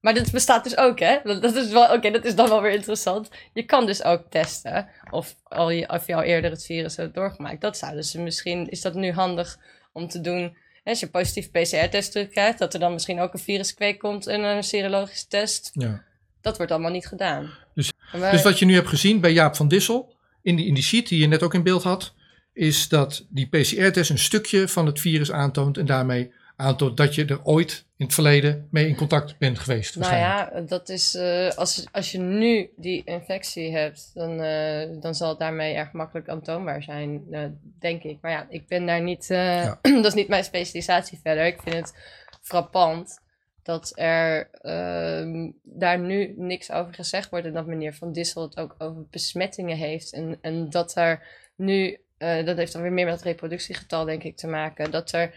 [0.00, 1.18] Maar dit bestaat dus ook, hè?
[1.24, 3.28] Dat dat is wel, oké, dat is dan wel weer interessant.
[3.52, 7.14] Je kan dus ook testen of, al je, of je al eerder het virus hebt
[7.14, 7.60] doorgemaakt.
[7.60, 9.58] Dat zouden ze misschien, is dat nu handig
[9.92, 10.56] om te doen.
[10.84, 14.62] Als je positief PCR-test terugkrijgt, dat er dan misschien ook een viruskweek komt en een
[14.62, 15.70] serologische test.
[15.72, 16.02] ja.
[16.40, 17.50] Dat wordt allemaal niet gedaan.
[17.74, 20.74] Dus- Maar- Dus wat je nu hebt gezien bij Jaap van Dissel, in die, in
[20.74, 22.14] die sheet die je net ook in beeld had,
[22.52, 27.24] is dat die PCR-test een stukje van het virus aantoont en daarmee aantoont dat je
[27.24, 29.96] er ooit in het verleden mee in contact bent geweest.
[29.96, 31.16] Nou ja, dat is
[31.56, 36.28] als, als je nu die infectie hebt, dan, eh, dan zal het daarmee erg makkelijk
[36.28, 37.44] aantoonbaar zijn, eh,
[37.78, 38.18] denk ik.
[38.20, 39.78] Maar ja, ik ben daar niet, eh, Ja.
[40.02, 41.46] dat is niet mijn specialisatie verder.
[41.46, 41.94] Ik vind het
[42.40, 43.20] frappant
[43.62, 48.56] dat er ehm, daar nu niks over gezegd wordt en dat meneer Van Dissel het
[48.56, 50.12] ook over besmettingen heeft.
[50.12, 54.22] En, en dat er nu, eh, dat heeft dan weer meer met het reproductiegetal denk
[54.22, 55.34] ik te maken, dat er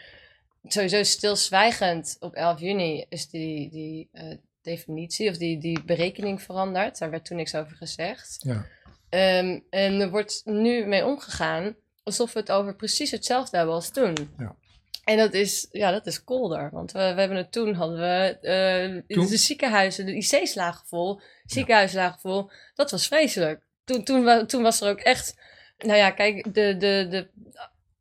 [0.64, 6.98] sowieso stilzwijgend op 11 juni is die, die eh, definitie of die, die berekening veranderd.
[7.00, 8.38] Daar werd toen niks over gezegd.
[8.40, 8.66] Ja.
[9.10, 13.92] Ehm, en er wordt nu mee omgegaan alsof we het over precies hetzelfde hebben als
[13.92, 14.16] toen.
[14.38, 14.56] Ja.
[15.04, 16.70] En dat is, ja, dat is kolder.
[16.72, 19.28] Want we, we hebben het toen, hadden we Toen?
[19.28, 22.52] de ziekenhuizen, de IC's lagen vol, ziekenhuizen lagen vol.
[22.76, 23.64] Dat was vreselijk.
[23.84, 25.36] Toen, toen, toen was er ook echt,
[25.78, 27.28] nou ja, kijk, de, de, de,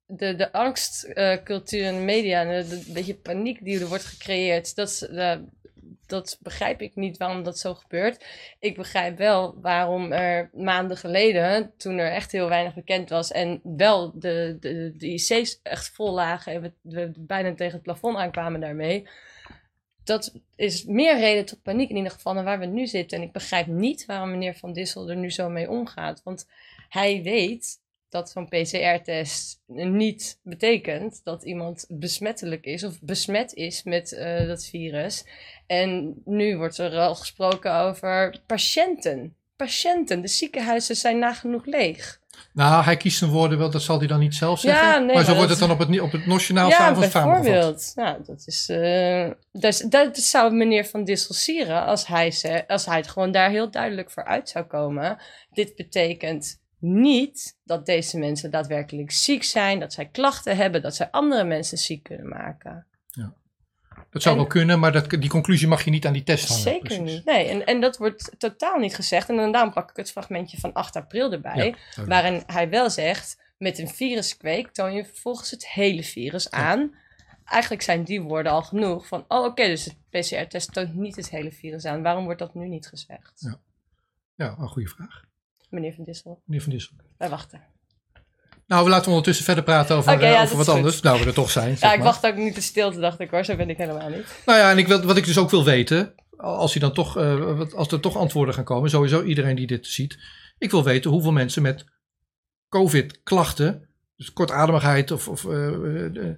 [0.06, 4.74] de, de angstcultuur in de media en de, de beetje paniek die er wordt gecreëerd,
[4.74, 5.37] dat, eh,
[6.06, 8.24] dat begrijp ik niet waarom dat zo gebeurt.
[8.58, 13.60] Ik begrijp wel waarom er maanden geleden, toen er echt heel weinig bekend was en
[13.62, 18.16] wel de, de, de IC's echt vol lagen en we, we bijna tegen het plafond
[18.16, 19.08] aankwamen daarmee.
[20.04, 23.18] Dat is meer reden tot paniek in ieder geval dan waar we nu zitten.
[23.18, 26.22] En ik begrijp niet waarom meneer Van Dissel er nu zo mee omgaat.
[26.24, 26.46] Want
[26.94, 34.12] hij weet dat zo'n PCR-test niet betekent dat iemand besmettelijk is of besmet is met
[34.12, 35.24] eh, dat virus.
[35.66, 39.37] En nu wordt er al gesproken over patiënten.
[39.57, 42.20] Patiënten, de ziekenhuizen zijn nagenoeg leeg.
[42.52, 45.07] Nou, hij kiest zijn woorden wel, dat zal hij dan niet zelf Ja, zeggen.
[45.07, 47.24] nee, maar zo wordt het dan op het, op het nationaal ja, samengevat.
[47.24, 47.92] bijvoorbeeld.
[47.94, 48.68] Nou, dat is.
[48.68, 53.33] eh, dus, dat zou meneer Van Dissel sieren als hij, ze, als hij het gewoon
[53.33, 55.18] daar heel duidelijk voor uit zou komen.
[55.52, 61.10] Dit betekent niet dat deze mensen daadwerkelijk ziek zijn, dat zij klachten hebben, dat zij
[61.10, 62.87] andere mensen ziek kunnen maken.
[64.10, 66.48] Dat zou En- wel kunnen, maar dat, die conclusie mag je niet aan die test
[66.48, 66.62] hangen.
[66.62, 67.14] Zeker precies.
[67.14, 67.24] niet.
[67.24, 69.28] Nee, en, en dat wordt totaal niet gezegd.
[69.28, 71.74] En dan daarom pak ik het fragmentje van 8 april erbij.
[71.94, 76.94] Ja, waarin hij wel zegt, met een viruskweek toon je vervolgens het hele virus aan.
[77.44, 81.30] Eigenlijk zijn die woorden al genoeg van, oh oké, dus de PCR-test toont niet het
[81.30, 82.02] hele virus aan.
[82.02, 83.32] Waarom wordt dat nu niet gezegd?
[83.34, 83.60] Ja.
[84.34, 85.24] Ja, een goede vraag.
[85.74, 86.96] Meneer Van Dissel, Meneer Van Dissel.
[87.18, 87.62] wij wachten.
[88.66, 91.00] Nou, we laten ondertussen verder praten over, eh, ja, over wat anders.
[91.00, 91.76] Nou, we er toch zijn.
[91.80, 92.06] Ja, ik maar.
[92.06, 93.44] wacht ook niet te stilte, dacht ik hoor.
[93.44, 94.42] Zo ben ik helemaal niet.
[94.46, 97.16] Nou ja, en ik wil, wat ik dus ook wil weten, als, hij dan toch,
[97.16, 100.18] eh, als er toch antwoorden gaan komen, sowieso iedereen die dit ziet.
[100.58, 101.84] Ik wil weten hoeveel mensen met
[102.68, 106.34] COVID-klachten, dus kortademigheid of, of eh, eh,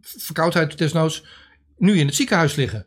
[0.00, 1.24] verkoudheid desnoods,
[1.76, 2.86] nu in het ziekenhuis liggen.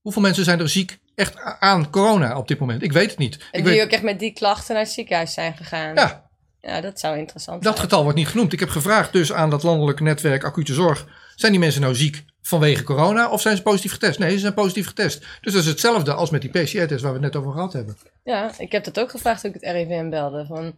[0.00, 2.82] Hoeveel mensen zijn er ziek echt aan corona op dit moment?
[2.82, 3.34] Ik weet het niet.
[3.34, 5.94] En ik die weet, ook echt met die klachten naar het ziekenhuis zijn gegaan.
[5.94, 6.28] ja,
[6.60, 7.84] Ja, dat zou interessant dat zijn.
[7.88, 8.52] getal wordt niet genoemd.
[8.52, 11.06] Ik heb gevraagd dus aan dat landelijk netwerk acute zorg.
[11.36, 14.18] Zijn die mensen nou ziek vanwege corona of zijn ze positief getest?
[14.18, 15.24] Nee, ze zijn positief getest.
[15.40, 17.96] Dus dat is hetzelfde als met die PCR-test waar we het net over gehad hebben.
[18.24, 20.46] Ja, ik heb dat ook gevraagd toen ik het RIVM belde.
[20.46, 20.74] Van,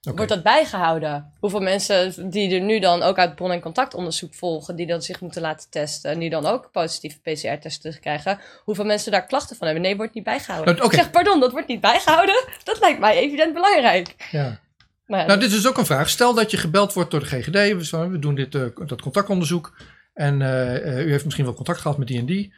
[0.00, 1.32] Wordt dat bijgehouden?
[1.40, 5.20] Hoeveel mensen die er nu dan ook uit bron- en contactonderzoek volgen, die dan zich
[5.20, 9.66] moeten laten testen en die dan ook positieve PCR-tests terugkrijgen, hoeveel mensen daar klachten van
[9.66, 9.84] hebben?
[9.84, 10.84] Nee, wordt niet bijgehouden.
[10.84, 12.44] Ik zeg, pardon, dat wordt niet bijgehouden?
[12.64, 14.14] Dat lijkt mij evident belangrijk.
[14.30, 14.60] Ja.
[15.06, 16.08] Maar Nou, dit is ook een vraag.
[16.08, 17.90] Stel dat je gebeld wordt door de GGD.
[17.90, 19.76] We doen dit, eh, dat contactonderzoek.
[20.14, 22.54] En eh, eh, u heeft misschien wel contact gehad met die en die.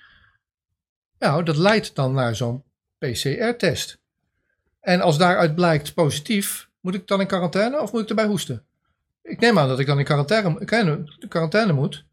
[1.18, 2.64] Nou, dat leidt dan naar zo'n
[2.98, 3.98] PCR-test.
[4.81, 8.64] En als daaruit blijkt positief, moet ik dan in quarantaine of moet ik erbij hoesten?
[9.23, 12.05] Ik neem aan dat ik dan in quarantaine, quarantaine, quarantaine moet.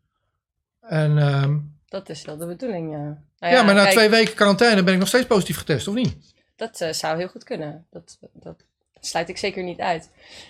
[0.82, 3.22] En ehm, Dat is wel de bedoeling, ja.
[3.40, 5.94] Nou Ja, maar na kijk, twee weken quarantaine ben ik nog steeds positief getest, of
[5.94, 6.16] niet?
[6.56, 7.86] Dat eh, zou heel goed kunnen.
[7.90, 8.56] Dat, dat
[9.00, 10.10] sluit ik zeker niet uit.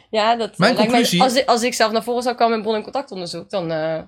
[0.10, 2.36] Ja, dat Mijn eh, lijkt conclusie- mij, als, ik, als ik zelf naar voren zou
[2.36, 4.02] komen met bron- en contactonderzoek, dan eh,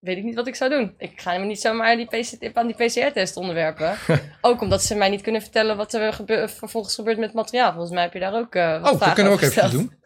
[0.00, 0.94] weet ik niet wat ik zou doen.
[0.98, 3.96] Ik ga me niet zomaar die PC, aan die PCR-test onderwerpen.
[4.40, 7.70] ook omdat ze mij niet kunnen vertellen wat er gebe- vervolgens gebeurt met het materiaal.
[7.70, 9.96] Volgens mij heb je daar ook eh wat Oh, dat kunnen we ook even doen.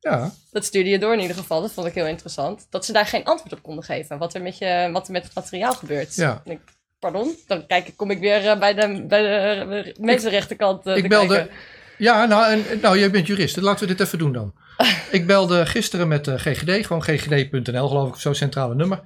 [0.00, 1.60] Ja, Dat stuurde je door in ieder geval.
[1.60, 2.66] Dat vond ik heel interessant.
[2.70, 4.18] Dat ze daar geen antwoord op konden geven.
[4.18, 6.14] Wat er met, je, wat er met het materiaal gebeurt.
[6.14, 6.42] Ja.
[6.44, 6.60] Ik,
[6.98, 7.36] pardon?
[7.46, 11.34] Dan kijk, kom ik weer eh, bij de, bij de uh, mensenrechtenkant eh, ik belde.
[11.34, 11.54] kijken.
[11.98, 13.54] Ja, nou, en, nou, jij bent jurist.
[13.54, 14.54] dus Laten we dit even doen dan.
[15.10, 19.00] ik belde gisteren met de GGD, gewoon ggd.nl geloof ik, of zo centrale nummer.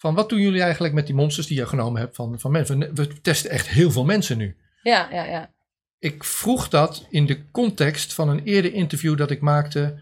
[0.00, 2.94] Van wat doen jullie eigenlijk met die monsters die je genomen hebt van, van mensen?
[2.94, 4.56] We- testen echt heel veel mensen nu.
[4.82, 5.50] Ja, ja, ja.
[5.98, 9.98] Ik vroeg dat in de context van een eerder interview dat ik maakte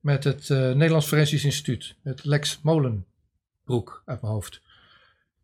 [0.00, 1.94] met het eh, Nederlands Forensisch Instituut.
[2.02, 4.60] Het Lex Molenbroek uit mijn hoofd.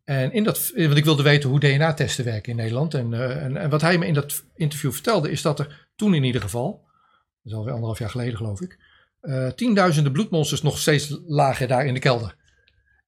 [0.03, 2.93] En in dat, want ik wilde weten hoe DNA-testen werken in Nederland.
[2.93, 6.13] En, eh, en, en wat hij me in dat interview vertelde, is dat er toen
[6.13, 6.83] in ieder geval,
[7.43, 8.79] dat is alweer anderhalf jaar geleden geloof ik,
[9.21, 12.35] eh, tienduizenden bloedmonsters nog steeds lagen daar in de kelder.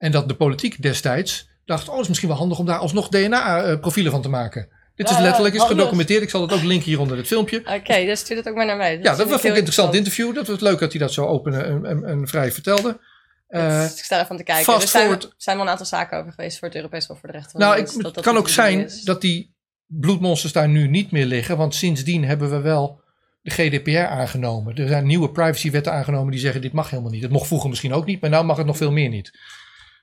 [0.03, 3.09] En dat de politiek destijds dacht, oh, het is misschien wel handig om daar alsnog
[3.09, 4.67] DNA-profielen van te maken.
[4.95, 6.21] Dit is letterlijk is gedocumenteerd.
[6.21, 7.59] Ik zal het ook linken hier onder het filmpje.
[7.59, 8.97] Oké, dus stuur het ook maar naar mij.
[8.97, 10.35] Ja, dat vond ik een interessant interview.
[10.35, 12.99] Dat was leuk dat hij dat zo open en, en, en vrij vertelde.
[13.47, 14.63] Eh, ik sta ervan te kijken.
[14.63, 15.33] fast er zijn, forward.
[15.37, 17.61] zijn wel een aantal zaken over geweest voor het Europees Hof voor de Rechten van
[17.61, 19.01] nou, de ik, Mens, dat het dat kan ook zijn is.
[19.01, 21.57] dat die bloedmonsters daar nu niet meer liggen.
[21.57, 23.01] Want sindsdien hebben we wel
[23.41, 24.75] de GDPR aangenomen.
[24.75, 27.21] Er zijn nieuwe privacywetten aangenomen die zeggen dit mag helemaal niet.
[27.21, 29.31] Het mocht vroeger misschien ook niet, maar nu mag het nog veel meer niet.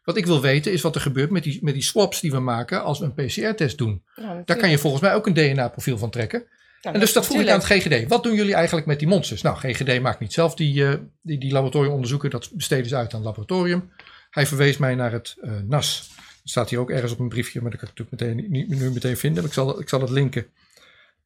[0.04, 2.38] Wat ik wil weten is wat er gebeurt met die, met die swaps die we
[2.38, 4.04] maken als we een PCR-test doen.
[4.16, 6.46] Nou, Daar kan je volgens mij ook een DNA-profiel van trekken.
[6.82, 8.08] En dus dat vroeg ik aan het GGD.
[8.08, 9.42] Wat doen jullie eigenlijk met die monsters?
[9.42, 12.30] Nou, GGD maakt niet zelf die, eh, die, die laboratoriumonderzoeken.
[12.30, 13.92] Dat besteden ze uit aan het laboratorium.
[14.30, 16.10] Hij verwees mij naar het eh, NAS.
[16.16, 18.80] Dat staat hier ook ergens op een briefje, maar dat kan ik natuurlijk meteen, niet,
[18.80, 19.44] nu meteen vinden.
[19.44, 20.46] Ik zal, ik zal het linken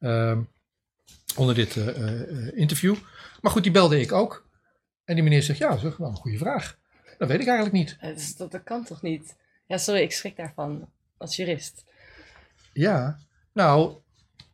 [0.01, 0.41] ehm,
[1.37, 2.95] onder dit eh, interview.
[3.41, 4.47] Maar goed, die belde ik ook.
[5.05, 6.79] En die meneer zegt, ja, dat is wel een goede vraag.
[7.19, 7.97] Dat weet ik eigenlijk niet.
[8.01, 9.37] Dat, is- dat, dat kan toch niet?
[9.67, 11.85] Ja, sorry, ik schrik daarvan als jurist.
[12.73, 13.19] Ja,
[13.53, 13.95] nou,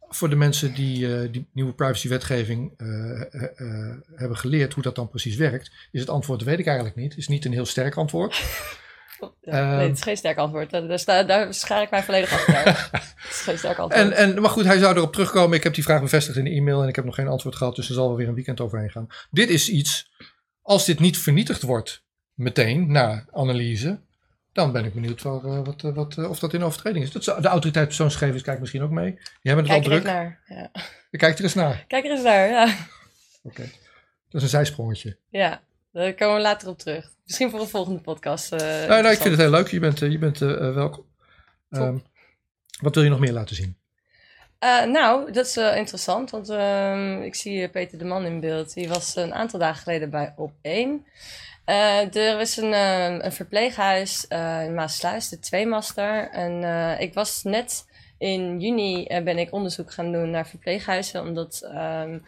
[0.08, 2.86] voor de mensen die die, die nieuwe privacywetgeving eh,
[3.20, 6.96] eh, eh, hebben geleerd hoe dat dan precies werkt, is het antwoord, weet ik eigenlijk
[6.96, 7.16] niet.
[7.16, 8.42] Is niet een heel sterk antwoord.
[9.40, 9.76] Ja, Ehm.
[9.76, 10.70] nee, het is geen sterk antwoord.
[10.70, 12.64] Daar, daar, sta- daar schaar ik mij volledig achter.
[13.16, 14.04] het is geen sterk antwoord.
[14.04, 15.56] En, en, maar goed, hij zou erop terugkomen.
[15.56, 17.76] Ik heb die vraag bevestigd in de e-mail en ik heb nog geen antwoord gehad,
[17.76, 19.06] dus er zal wel weer een weekend overheen gaan.
[19.30, 20.10] Dit is iets,
[20.62, 22.04] als dit niet vernietigd wordt
[22.40, 23.98] meteen na analyse,
[24.52, 27.12] dan ben ik benieuwd waar, eh, wat, eh, wat, eh, of dat in overtreding is.
[27.12, 29.10] Dat zou- de autoriteit persoonsgegevens kijkt misschien ook mee.
[29.12, 30.14] Die hebben het Kijk er wel eens druk.
[30.14, 30.40] naar.
[31.12, 31.18] Ja.
[31.18, 31.84] Kijk er eens naar.
[31.88, 32.74] Kijk er eens naar, ja.
[33.42, 33.62] Oké.
[34.28, 35.16] Dat is een zijsprongetje.
[35.28, 35.60] Ja,
[35.92, 37.10] daar komen we later op terug.
[37.24, 38.52] Misschien voor een volgende podcast.
[38.52, 39.68] eh, Nou, nou, ik vind het heel leuk.
[39.68, 41.04] Je bent, je bent welkom.
[41.70, 41.98] Ehm,
[42.80, 43.76] wat wil je nog meer laten zien?
[44.92, 48.74] Nou, dat is interessant, want ehm, ik zie Peter de Man in beeld.
[48.74, 51.06] Die was een aantal dagen geleden bij Op1.
[51.70, 56.30] Eh, er is een, eh, een verpleeghuis eh, in Maasluis, de Tweemaster.
[56.30, 56.62] En
[56.98, 57.86] ik was net
[58.18, 62.18] in juni ben ik onderzoek gaan doen naar verpleeghuizen, omdat ehm,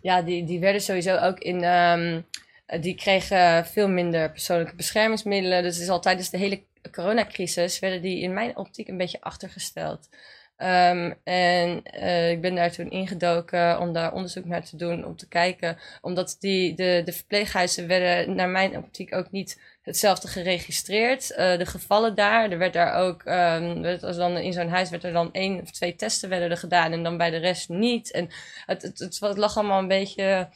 [0.00, 1.62] ja, die, die werden sowieso ook in...
[1.62, 2.20] ehm,
[2.66, 5.62] eh, die kregen veel minder persoonlijke beschermingsmiddelen.
[5.62, 9.20] Dus het is al tijdens de hele coronacrisis werden die in mijn optiek een beetje
[9.20, 10.08] achtergesteld.
[10.56, 15.16] Ehm, en eh, ik ben daar toen ingedoken om daar onderzoek naar te doen, om
[15.16, 15.78] te kijken.
[16.00, 21.30] Omdat die, de, de verpleeghuizen werden naar mijn optiek ook niet hetzelfde geregistreerd.
[21.30, 25.04] Eh, de gevallen daar, er werd daar ook, ehm, als dan in zo'n huis werd
[25.04, 28.10] er dan één of twee testen werden er gedaan en dan bij de rest niet.
[28.10, 28.28] En
[28.66, 30.48] het, het, het lag allemaal een beetje,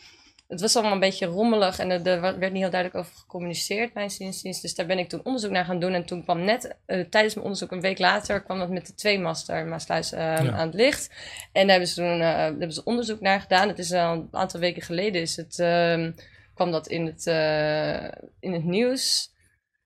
[0.48, 3.94] het was allemaal een beetje rommelig en er, er werd niet heel duidelijk over gecommuniceerd,
[3.94, 4.60] mijn inziens.
[4.60, 5.92] Dus daar ben ik toen onderzoek naar gaan doen.
[5.92, 8.94] En toen kwam net, eh, tijdens mijn onderzoek, een week later, kwam dat met de
[8.94, 10.36] tweemaster Maasluis eh, Ja.
[10.36, 11.10] aan het licht.
[11.52, 13.68] En daar hebben ze toen eh, hebben ze onderzoek naar gedaan.
[13.68, 16.12] Het is al een aantal weken geleden, is het, ehm,
[16.54, 18.04] kwam dat in het, eh,
[18.40, 19.36] in het nieuws.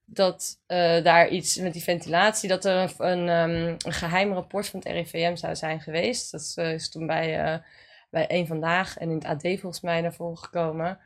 [0.05, 0.59] Dat
[1.03, 4.89] daar iets met die ventilatie, dat er een, een, ehm, een geheim rapport van het
[4.89, 6.31] RIVM zou zijn geweest.
[6.31, 7.61] Dat is toen bij,
[8.13, 10.99] bij één vandaag en in het AD volgens mij naar voren gekomen.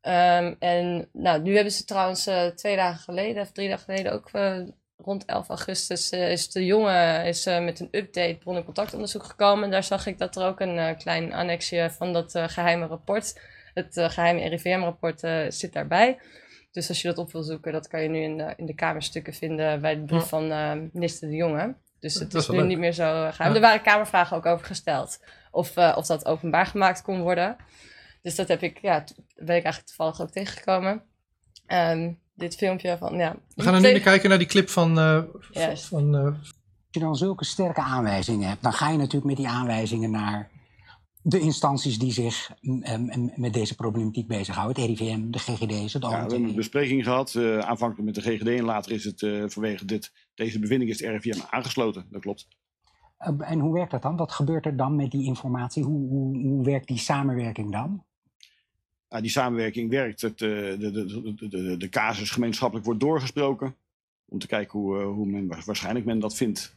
[0.00, 4.12] Ehm, en nou, nu hebben ze trouwens eh, twee dagen geleden, of drie dagen geleden,
[4.12, 4.60] ook eh,
[5.04, 9.64] rond 11 augustus, eh, is de jongen is, met een update bron- en contactonderzoek gekomen.
[9.64, 13.40] En daar zag ik dat er ook een klein annexje van dat eh, geheime rapport,
[13.74, 15.20] het eh, geheime RIVM-rapport,
[15.54, 16.18] zit daarbij.
[16.72, 18.74] Dus als je dat op wil zoeken, dat kan je nu in de, in de
[18.74, 20.48] kamerstukken vinden bij de brief van
[20.92, 21.74] minister De Jonge.
[22.00, 22.66] Dus het Dat is nu leuk.
[22.66, 23.50] niet meer zo eh, geheim.
[23.50, 23.54] Ja.
[23.54, 25.20] Er waren kamervragen ook over gesteld.
[25.50, 27.56] Of, eh, of dat openbaar gemaakt kon worden.
[28.22, 29.04] Dus dat heb ik, ja,
[29.36, 31.02] ben ik eigenlijk toevallig ook tegengekomen.
[31.66, 33.36] Ehm, dit filmpje van, ja.
[33.54, 35.86] We gaan er nu weer kijken naar die clip van, uh, Juist.
[35.86, 36.54] van uh, Als
[36.90, 40.50] je dan zulke sterke aanwijzingen hebt, dan ga je natuurlijk met die aanwijzingen naar
[41.22, 44.82] de instanties die zich um, met deze problematiek bezighouden.
[44.82, 46.12] Het RIVM, de GGD's, het OMT.
[46.12, 49.20] Ja, we hebben een bespreking gehad, uh, aanvankelijk met de GGD en later is het
[49.22, 52.06] uh, vanwege dit, deze bevinding is het RIVM aangesloten.
[52.10, 52.48] Dat klopt.
[53.18, 54.16] Uh, en hoe werkt dat dan?
[54.16, 55.82] Wat gebeurt er dan met die informatie?
[55.82, 58.04] Hoe, hoe, hoe werkt die samenwerking dan?
[59.08, 60.20] Die samenwerking werkt.
[60.20, 63.76] Het, de, de, de, de, de casus gemeenschappelijk wordt doorgesproken.
[64.28, 66.76] Om te kijken hoe, hoe men, waarschijnlijk men dat vindt.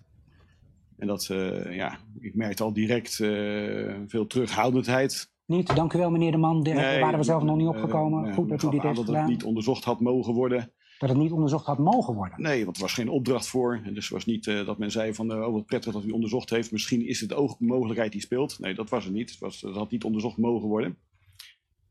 [1.04, 5.32] En dat, uh, ja, ik merkte al direct uh, veel terughoudendheid.
[5.46, 8.26] Niet, dank u wel meneer de Man, daar nee, waren we zelf nog niet opgekomen.
[8.26, 9.22] Uh, Goed dat u dit heeft dat gedaan.
[9.22, 10.72] het niet onderzocht had mogen worden.
[11.00, 12.42] Dat het niet onderzocht had mogen worden?
[12.42, 13.82] Nee, want er was geen opdracht voor.
[13.94, 16.72] Dus het was niet dat men zei van, oh wat prettig dat u onderzocht heeft.
[16.72, 18.60] Misschien is het ook een mogelijkheid die speelt.
[18.60, 19.30] Nee, dat was het niet.
[19.30, 20.98] Het, was, het had niet onderzocht mogen worden.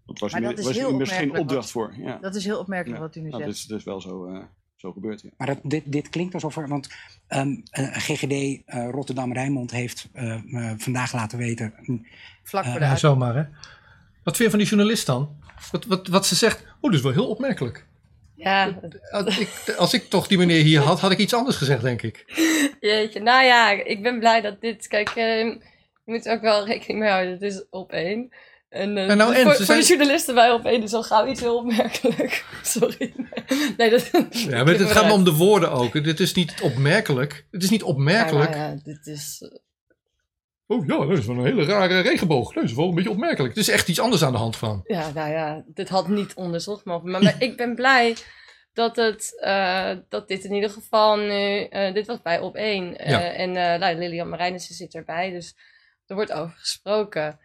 [0.07, 1.95] Dat was, maar dat is was heel immers geen opdracht wat, voor.
[1.99, 2.19] Ja.
[2.19, 3.07] Dat is heel opmerkelijk ja.
[3.07, 3.53] wat u nu nou, zegt.
[3.53, 4.47] Dat is, dat is wel zo
[4.83, 5.21] zo gebeurt.
[5.23, 5.29] Ja.
[5.37, 6.69] Maar dat, dit, dit klinkt alsof er.
[6.69, 6.89] Want
[7.29, 11.75] um, GGD uh, Rotterdam-Rijnmond heeft uh, uh, vandaag laten weten.
[12.43, 13.43] Vlak voor de zomaar hè.
[14.23, 15.37] Wat vind je van die journalist dan?
[15.71, 16.63] Wat, wat, wat ze zegt.
[16.63, 17.87] Oh, dat is wel heel opmerkelijk.
[18.35, 18.81] Ja.
[19.11, 22.03] Als ik, als ik toch die meneer hier had, had ik iets anders gezegd, denk
[22.03, 22.25] ik.
[22.81, 24.87] Jeetje, nou ja, ik ben blij dat dit.
[24.87, 25.61] Kijk, je
[26.05, 27.33] moet ook wel rekening mee houden.
[27.33, 28.33] Het is op één.
[28.73, 29.67] En, uh, en nou, en, voor, zijn...
[29.67, 32.45] voor, de journalisten bij op één is al gauw iets heel opmerkelijk.
[32.63, 33.15] Sorry.
[33.77, 36.05] Nee, dat, ja, maar het gaat me om de woorden ook.
[36.05, 37.47] Dit is niet opmerkelijk.
[37.51, 38.55] Het is niet opmerkelijk.
[38.55, 39.51] Ja, ja, dit is...
[40.67, 42.53] Oh ja, dat is wel een hele rare regenboog.
[42.53, 43.55] Dat is wel een beetje opmerkelijk.
[43.55, 44.81] Er is echt iets anders aan de hand van.
[44.85, 47.11] Ja, nou ja, dit had niet onderzocht mogen.
[47.11, 48.17] Maar, maar ik ben blij
[48.73, 51.69] dat, het, uh, dat dit in ieder geval nu...
[51.71, 53.03] Uh, dit was bij op één.
[53.03, 53.33] Uh, ja.
[53.33, 55.57] En nou, Lilian Marijnissen zit erbij, dus
[56.07, 57.39] er wordt over gesproken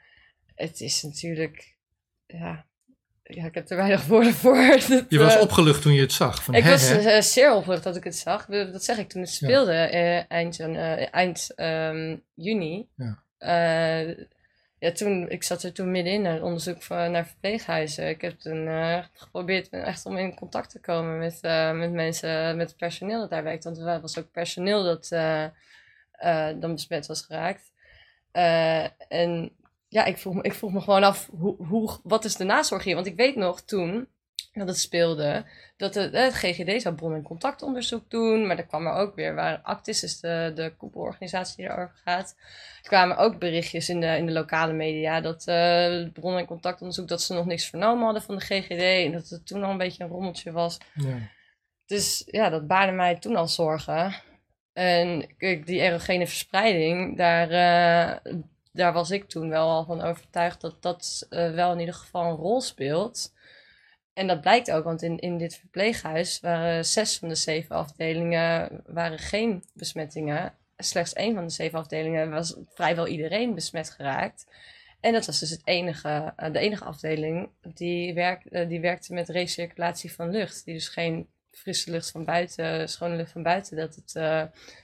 [0.58, 1.76] het is natuurlijk.
[2.26, 2.66] Ja,
[3.24, 4.56] ja, ik heb er weinig woorden voor.
[4.90, 6.44] Dat, je was uh, opgelucht toen je het zag.
[6.44, 8.46] Van, ik was uh, zeer opgelucht dat ik het zag.
[8.46, 9.94] Dat zeg ik toen het speelde ja.
[9.94, 10.60] uh, eind,
[11.12, 12.88] eind um, juni.
[12.96, 13.24] Ja.
[14.80, 18.10] ja, toen, ik zat er toen middenin naar het onderzoek van, naar verpleeghuizen.
[18.10, 18.68] Ik heb toen
[19.14, 21.40] geprobeerd echt om in contact te komen met,
[21.76, 23.64] met mensen, met het personeel dat daar werkt.
[23.64, 25.08] Want er was ook personeel dat
[26.60, 27.72] dan besmet was geraakt.
[29.08, 29.52] en
[29.88, 32.84] ja, ik vroeg, me, ik vroeg me gewoon af, hoe, hoe, wat is de nazorg
[32.84, 32.96] hier?
[32.96, 34.08] Want ik weet nog toen
[34.54, 35.46] dat het speelde,
[35.78, 39.36] dat het, het GGD zou bron- en contactonderzoek doen, maar er kwam er ook weer,
[39.36, 42.36] waar Actis, dus de, de koepelorganisatie die erover gaat,
[42.82, 47.08] er kwamen ook berichtjes in de, in de lokale media dat uh, bron- en contactonderzoek,
[47.08, 49.78] dat ze nog niks vernomen hadden van de GGD en dat het toen al een
[49.78, 50.78] beetje een rommeltje was.
[50.94, 51.18] Ja.
[51.86, 54.16] Dus ja, dat baarde mij toen al zorgen.
[54.74, 57.52] En kijk, die erogene verspreiding, daar...
[58.26, 58.34] Uh,
[58.78, 62.24] daar was ik toen wel al van overtuigd dat dat uh, wel in ieder geval
[62.24, 63.34] een rol speelt.
[64.14, 68.82] En dat blijkt ook, want in, in dit verpleeghuis waren zes van de zeven afdelingen
[68.86, 70.54] waren geen besmettingen.
[70.78, 74.48] Slechts één van de zeven afdelingen was vrijwel iedereen besmet geraakt.
[75.00, 79.30] En dat was dus het enige, uh, de enige afdeling die, uh, die werkte met
[79.30, 80.66] recirculatie van lucht.
[80.66, 84.14] Die dus geen frisse lucht van buiten, schone lucht van buiten, dat het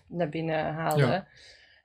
[0.08, 1.06] naar binnen haalde.
[1.06, 1.28] Ja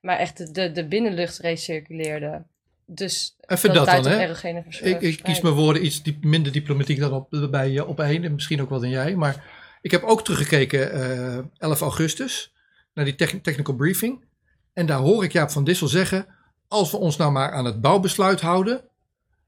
[0.00, 2.42] maar echt de, de binnenlucht recirculeerde.
[2.87, 4.32] Dus Even dat, dat dan, hè?
[4.80, 8.24] Ik, ik kies mijn woorden iets diep, minder diplomatiek dan op, bij je op één,
[8.24, 9.16] en misschien ook wel dan jij.
[9.16, 9.44] Maar
[9.80, 12.52] ik heb ook teruggekeken uh, 11 augustus
[12.94, 14.24] naar die te technical briefing.
[14.72, 16.26] En daar hoor ik Jaap van Dissel zeggen,
[16.68, 18.80] als we ons nou maar aan het bouwbesluit houden,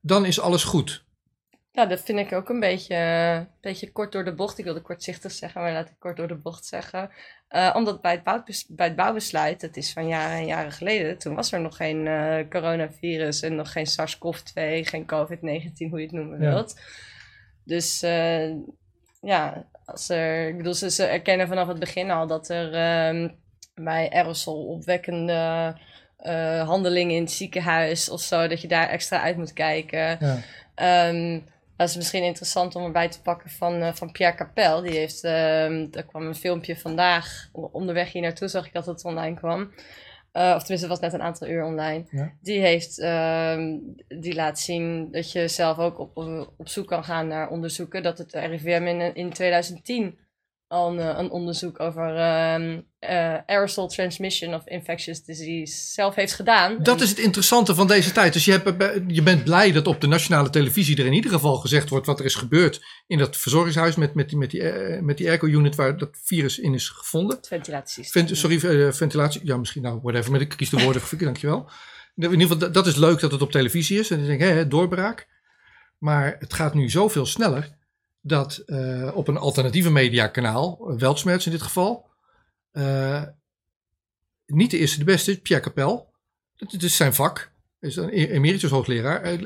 [0.00, 1.04] dan is alles goed.
[1.72, 4.58] Ja, dat vind ik ook een beetje, een beetje kort door de bocht.
[4.58, 7.10] Ik wilde kortzichtig zeggen, maar laat ik kort door de bocht zeggen.
[7.50, 11.18] Uh, omdat bij het, bouwbes bij het bouwbesluit, dat is van jaren en jaren geleden,
[11.18, 14.52] toen was er nog geen uh, coronavirus en nog geen SARS-CoV-2,
[14.82, 16.48] geen COVID-19, hoe je het noemen Ja.
[16.48, 16.80] wilt.
[17.64, 18.50] Dus uh,
[19.20, 23.36] ja, als er, ik bedoel, ze, ze erkennen vanaf het begin al dat er um,
[23.74, 25.74] bij aerosol opwekkende
[26.20, 30.18] uh, handelingen in het ziekenhuis of zo, dat je daar extra uit moet kijken.
[30.20, 31.08] Ja.
[31.08, 31.44] Um,
[31.80, 34.80] dat is misschien interessant om erbij te pakken van, uh, van Pierre Capel.
[34.80, 39.04] Die heeft, uh, er kwam een filmpje vandaag, onderweg hier naartoe zag ik dat het
[39.04, 39.60] online kwam.
[39.60, 42.04] Uh, of tenminste, het was net een aantal uur online.
[42.10, 42.32] Ja.
[42.40, 42.96] Die, heeft,
[44.20, 46.16] die laat zien dat je zelf ook op,
[46.56, 48.02] op zoek kan gaan naar onderzoeken.
[48.02, 50.18] Dat het RIVM in, in 2010
[50.70, 52.08] al een, een onderzoek over
[52.54, 56.78] um, uh, aerosol transmission of infectious disease zelf heeft gedaan.
[56.82, 58.32] Dat En- is het interessante van deze tijd.
[58.32, 61.56] Dus je, hebt, je bent blij dat op de nationale televisie er in ieder geval
[61.56, 65.02] gezegd wordt wat er is gebeurd in dat verzorgingshuis met, met die, met die, eh,
[65.02, 67.36] met die airco-unit waar dat virus in is gevonden.
[67.36, 68.26] het ventilatiesysteem.
[68.26, 69.40] Vent, sorry, eh, ventilatie.
[69.44, 70.30] Ja, misschien nou, whatever.
[70.30, 71.02] Maar ik kies de woorden.
[71.18, 71.70] dankjewel.
[72.16, 74.10] In ieder geval, dat- is leuk dat het op televisie is.
[74.10, 75.26] En dan denk ik, hè, doorbraak.
[75.98, 77.78] Maar het gaat nu zoveel sneller.
[78.20, 82.08] Dat eh, op een alternatieve mediakanaal, Weltsmerts in dit geval,
[82.70, 83.22] eh,
[84.46, 86.14] niet de eerste de beste, Pierre Capel.
[86.56, 87.52] Dat, dat is zijn vak.
[87.78, 89.22] Hij is een e- emeritus hoogleraar.
[89.22, 89.38] eh,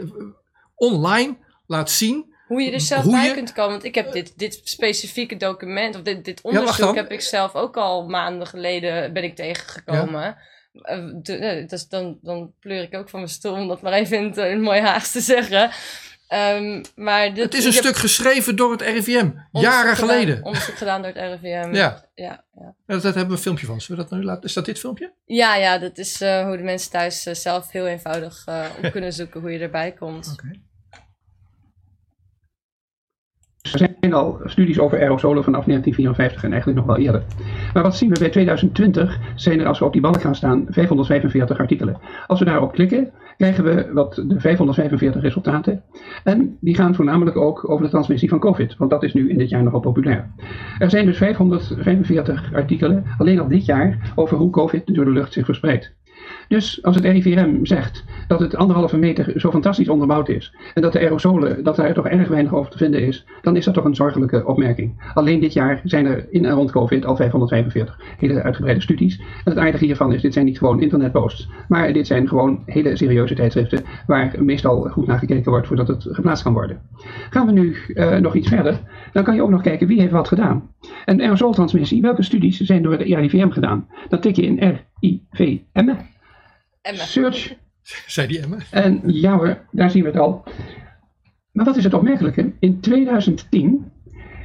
[0.75, 3.71] online laat zien Hoe je er zelf bij je- kunt komen.
[3.71, 7.77] Want ik heb dit, dit specifieke document, of dit, dit onderzoek, heb ik zelf ook
[7.77, 10.37] al maanden geleden ben ik tegengekomen.
[10.83, 14.19] Eh, eh, dus dan, dan pleur ik ook van mijn stoel om dat maar even
[14.19, 15.71] in het, in het mooi Haags te zeggen.
[16.35, 20.45] Ehm, maar dit, Het is een heb stuk geschreven door het RIVM, jaren gedaan- geleden.
[20.45, 21.75] Onderzoek gedaan door het RIVM.
[21.75, 22.03] Ja.
[22.15, 22.75] Ja, ja.
[22.87, 23.81] Ja, dat hebben we een filmpje van.
[23.81, 24.43] Zullen we dat nu laten?
[24.43, 25.13] Is dat dit filmpje?
[25.25, 28.91] ja, ja, dat is eh, hoe de mensen thuis eh, zelf heel eenvoudig eh, op
[28.93, 30.37] kunnen zoeken hoe je erbij komt.
[33.73, 37.23] Er zijn al studies over aerosolen vanaf 1954 en eigenlijk nog wel eerder.
[37.75, 40.67] Maar wat zien we bij 2020 zijn er als we op die balk gaan staan
[40.69, 42.01] 545 artikelen.
[42.27, 45.83] Als we daarop klikken krijgen we wat de 545 resultaten.
[46.25, 49.39] En die gaan voornamelijk ook over de transmissie van COVID, want dat is nu in
[49.39, 50.31] dit jaar nogal populair.
[50.79, 55.33] Er zijn dus 545 artikelen alleen al dit jaar over hoe COVID door de lucht
[55.33, 55.95] zich verspreidt.
[56.49, 60.93] Dus als het RIVM zegt dat het anderhalve meter zo fantastisch onderbouwd is en dat
[60.93, 63.85] de aerosolen, dat daar toch erg weinig over te vinden is, dan is dat toch
[63.85, 65.13] een zorgelijke opmerking.
[65.15, 69.19] Alleen dit jaar zijn er in en rond COVID al 545 hele uitgebreide studies.
[69.19, 72.97] En het aardige hiervan is, dit zijn niet gewoon internetposts, maar dit zijn gewoon hele
[72.97, 76.81] serieuze tijdschriften waar meestal goed naar gekeken wordt voordat het geplaatst kan worden.
[77.31, 78.81] Gaan we nu eh, nog iets verder,
[79.13, 80.71] dan kan je ook nog kijken wie heeft wat gedaan.
[81.05, 83.89] En aerosoltransmissie, welke studies zijn door de RIVM gedaan?
[84.09, 85.95] Dan tik je in RIVM,
[86.85, 87.03] Emma.
[87.03, 87.57] Search
[88.07, 88.57] Zei die Emma.
[88.71, 90.45] en ja hoor, daar zien we het al.
[91.53, 92.53] Maar wat is het opmerkelijke?
[92.59, 93.93] In 2010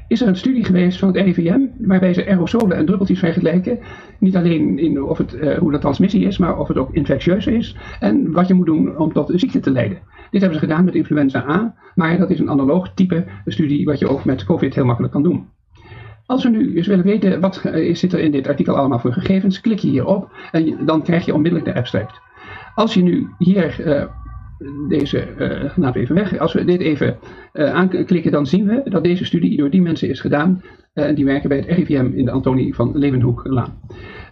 [0.08, 3.80] is er een studie geweest van het RIVM waarbij ze aerosolen en druppeltjes vergelijken.
[4.20, 7.48] Niet alleen in of het, eh, hoe de transmissie is, maar of het ook infectieus
[7.48, 7.76] is.
[8.00, 10.00] En wat je moet doen om tot een ziekte te leiden.
[10.32, 14.00] Dit hebben ze gedaan met influenza A, maar dat is een analoog type studie wat
[14.00, 15.50] je ook met COVID heel makkelijk kan doen.
[16.26, 19.14] Als we nu eens willen weten wat eh, zit er in dit artikel allemaal voor
[19.14, 22.22] gegevens, klik je hierop en dan krijg je onmiddellijk de abstract.
[22.80, 24.06] Als je nu hier eh,
[24.88, 27.18] deze, eh laten we even weg, als we dit even
[27.54, 30.62] eh, aanklikken, dan zien we dat deze studie door die mensen is gedaan.
[30.94, 33.80] En die werken bij het RIVM in de Antonie van Leeuwenhoeklaan.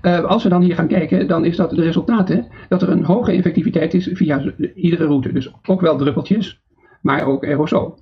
[0.02, 3.32] Als we dan hier gaan kijken, dan is dat de resultaten dat er een hoge
[3.32, 5.34] effectiviteit is via iedere route.
[5.34, 6.62] Dus ook wel druppeltjes,
[7.02, 7.98] maar ook aerosol.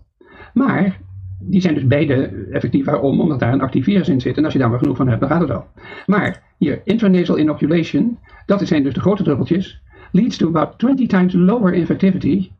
[0.53, 0.99] Maar
[1.39, 2.85] die zijn dus beide effectief.
[2.85, 3.21] Waarom?
[3.21, 4.37] Omdat daar een actief virus in zit.
[4.37, 5.65] En als je daar maar genoeg van hebt, dan gaat het wel.
[6.05, 9.83] Maar hier, intranasal inoculation, dat zijn dus de grote druppeltjes,
[10.15, 12.51] leads to about 20 times lower infectivity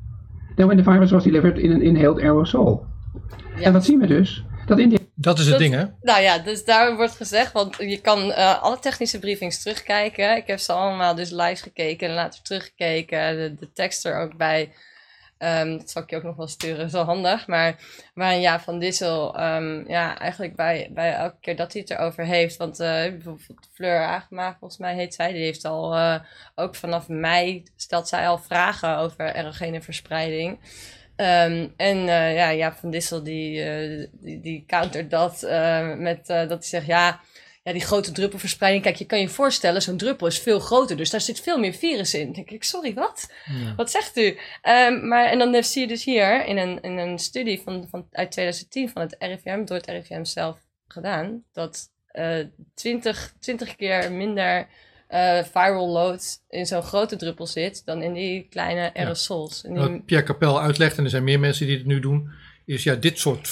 [0.55, 2.85] than when the virus was delivered in an inhaled aerosol.
[3.55, 3.61] Ja.
[3.61, 4.43] En wat zien we dus?
[4.65, 5.83] Dat in die Dat is het Dat- ding, hè?
[6.01, 10.35] Nou ja, dus daar wordt gezegd, want je kan eh, alle technische briefings terugkijken.
[10.37, 13.35] Ik heb ze allemaal dus live gekeken en later teruggekeken.
[13.37, 14.71] De, de tekst er ook bij.
[15.37, 17.47] Ehm, dat zal ik je ook nog wel sturen, wel handig.
[17.47, 17.75] Maar
[18.13, 22.25] waarin ja, Van Dissel, ehm, ja, eigenlijk bij, bij elke keer dat hij het erover
[22.25, 22.57] heeft.
[22.57, 26.19] Want eh, bijvoorbeeld Fleur Agema, volgens mij heet zij, die heeft al eh,
[26.55, 30.59] ook vanaf mei stelt zij al vragen over erogene verspreiding.
[31.15, 33.63] Ehm, en eh, ja, Jaap van Dissel die,
[34.11, 35.41] die, die countert dat
[35.97, 37.19] met dat hij zegt, ja,
[37.65, 38.83] ja, die grote druppelverspreiding.
[38.83, 41.73] Kijk, je kan je voorstellen, zo'n druppel is veel groter, dus daar zit veel meer
[41.73, 42.23] virus in.
[42.23, 43.31] Dan denk ik, sorry, wat?
[43.75, 44.37] Wat zegt u?
[44.61, 48.07] Ehm, maar, en dan zie je dus hier in een, in een studie van, van,
[48.11, 50.57] uit 2010 van het RIVM, door het RIVM zelf
[50.87, 52.39] gedaan, dat eh
[52.75, 54.67] 20, 20 keer minder
[55.07, 59.63] eh, viral load in zo'n grote druppel zit dan in die kleine aerosols.
[59.63, 62.29] En die- Wat Pierre Capel uitlegt, en er zijn meer mensen die het nu doen,
[62.65, 63.47] is ja, dit soort,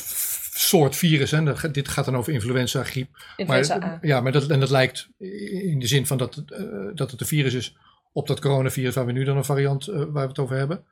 [0.56, 3.10] soort virus, hè, dit gaat dan over influenza, griep.
[3.38, 4.00] influenza maar, A.
[4.02, 7.22] Ja, maar dat, en dat lijkt in de zin van dat, het, eh, dat het
[7.22, 7.76] een virus is
[8.12, 10.84] op dat coronavirus waar we nu dan een variant eh, waar we het over hebben.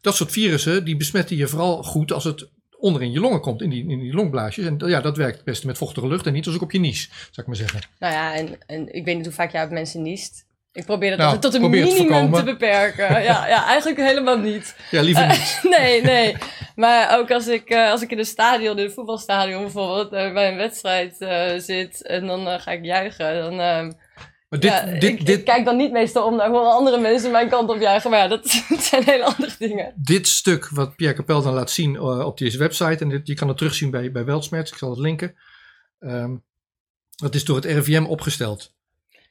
[0.00, 2.48] Dat soort virussen, die besmetten je vooral goed als het
[2.78, 4.66] onderin je longen komt, in die, in die longblaasjes.
[4.66, 6.78] En ja, dat werkt het beste met vochtige lucht en niet als ook op je
[6.78, 7.80] nies, zou ik maar zeggen.
[7.98, 10.46] Nou ja, en, en ik weet niet hoe vaak jij op mensen niest.
[10.74, 13.08] Ik probeer dat Nou, tot een het te minimum te beperken.
[13.22, 14.76] Ja, ja, eigenlijk helemaal niet.
[14.90, 15.60] Ja, liever Eh, niet.
[15.78, 16.36] nee, nee.
[16.76, 20.32] Maar ook als ik, eh, als ik in een stadion, in een voetbalstadion bijvoorbeeld, eh,
[20.32, 23.60] bij een wedstrijd eh, zit en dan eh, ga ik juichen, dan...
[23.60, 23.92] ehm,
[24.48, 26.98] Maar dit, ja, dit, ik, dit, ik kijk dan niet meestal om naar gewoon andere
[27.00, 28.10] mensen mijn kant op juichen.
[28.10, 28.48] Maar ja, dat
[28.78, 29.92] zijn hele andere dingen.
[29.96, 33.34] dit stuk wat Pierre Capel dan laat zien eh, op deze website, en dit, je
[33.34, 35.34] kan het terugzien bij, bij Weltsmerts, ik zal het linken.
[35.98, 36.36] Ehm,
[37.16, 38.72] dat is door het RIVM opgesteld.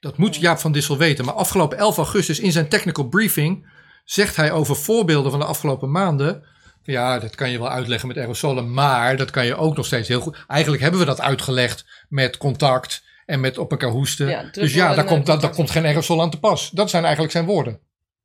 [0.04, 1.26] Dat moet Jaap van Dissel weten.
[1.26, 3.70] Maar afgelopen 11 augustus in zijn technical briefing
[4.04, 6.44] zegt hij over voorbeelden van de afgelopen maanden.
[6.84, 10.08] Ja, dat kan je wel uitleggen met aerosolen, maar dat kan je ook nog steeds
[10.08, 10.44] heel goed.
[10.48, 14.30] Eigenlijk hebben we dat uitgelegd met contact en met op elkaar hoesten.
[14.30, 16.70] Ja, dus ja, daar komt, daar, komt geen aerosol aan te pas.
[16.70, 17.80] Dat zijn eigenlijk zijn woorden.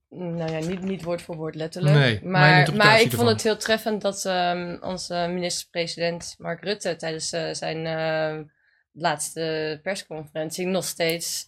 [0.08, 1.94] Nou ja, niet, niet woord voor woord letterlijk.
[1.94, 7.32] Nee, maar, maar ik vond het heel treffend dat ehm, onze minister-president Mark Rutte tijdens
[7.32, 8.44] eh, zijn eh,
[8.92, 11.47] laatste persconferentie nog steeds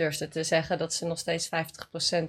[0.00, 1.50] durfde te zeggen dat ze nog steeds 50%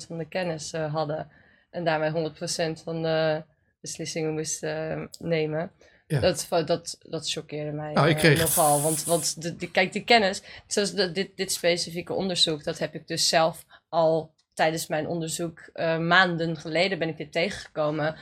[0.08, 1.32] van de kennis eh, hadden.
[1.70, 2.32] En daarmee
[2.80, 3.44] 100% van de
[3.82, 5.72] beslissingen moesten eh, nemen.
[6.08, 6.20] Ja.
[6.20, 8.82] Dat, dat, dat choqueerde mij Nou, ik eh, kreeg- nogal.
[8.82, 12.94] Want, want de, de- kijk, die kennis, zoals de- dit, dit specifieke onderzoek, dat heb
[12.96, 15.70] ik dus zelf al tijdens mijn onderzoek
[16.00, 18.16] maanden geleden ben ik dit tegengekomen.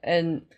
[0.00, 0.48] En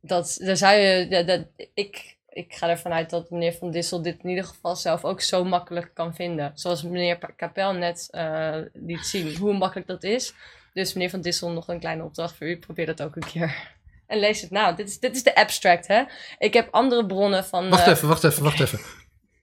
[0.00, 4.16] dat, daar zou je, dat- ik, ik ga ervan uit dat meneer Van Dissel dit
[4.22, 6.52] in ieder geval zelf ook zo makkelijk kan vinden.
[6.54, 10.34] Zoals meneer Kapel net eh, liet zien, hoe makkelijk dat is.
[10.72, 12.58] Dus meneer Van Dissel, nog een kleine opdracht voor u.
[12.58, 13.72] Probeer dat ook een keer.
[14.06, 14.76] En lees het nou.
[14.76, 16.02] Dit is, dit is de abstract, hè?
[16.38, 17.68] Ik heb andere bronnen van.
[17.68, 18.80] Wacht eh, even, wacht even, wacht even.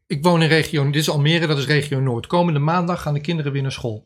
[0.08, 2.28] Ik woon in regio, dit is Almere, dat is regio Noord.
[2.28, 4.06] Komende maandag gaan de kinderen weer naar school.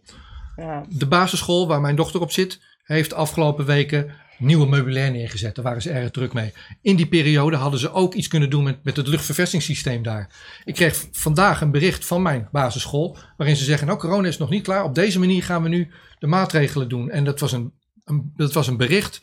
[0.55, 5.55] Ja, De basisschool waar mijn dochter op zit, heeft afgelopen weken nieuwe meubilair neergezet.
[5.55, 6.53] Daar waren ze erg druk mee.
[6.81, 10.29] In die periode hadden ze ook iets kunnen doen met, met het luchtverversingssysteem daar.
[10.65, 14.49] Ik kreeg vandaag een bericht van mijn basisschool, waarin ze zeggen, nou corona is nog
[14.49, 14.83] niet klaar.
[14.83, 17.09] Op deze manier gaan we nu de maatregelen doen.
[17.09, 17.73] En dat was een,
[18.03, 19.21] een, dat was een bericht,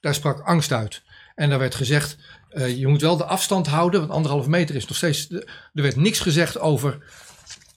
[0.00, 1.02] daar sprak angst uit.
[1.34, 4.86] En daar werd gezegd, eh, je moet wel de afstand houden, want anderhalve meter is
[4.86, 5.30] nog steeds...
[5.30, 6.98] Er werd niks gezegd over...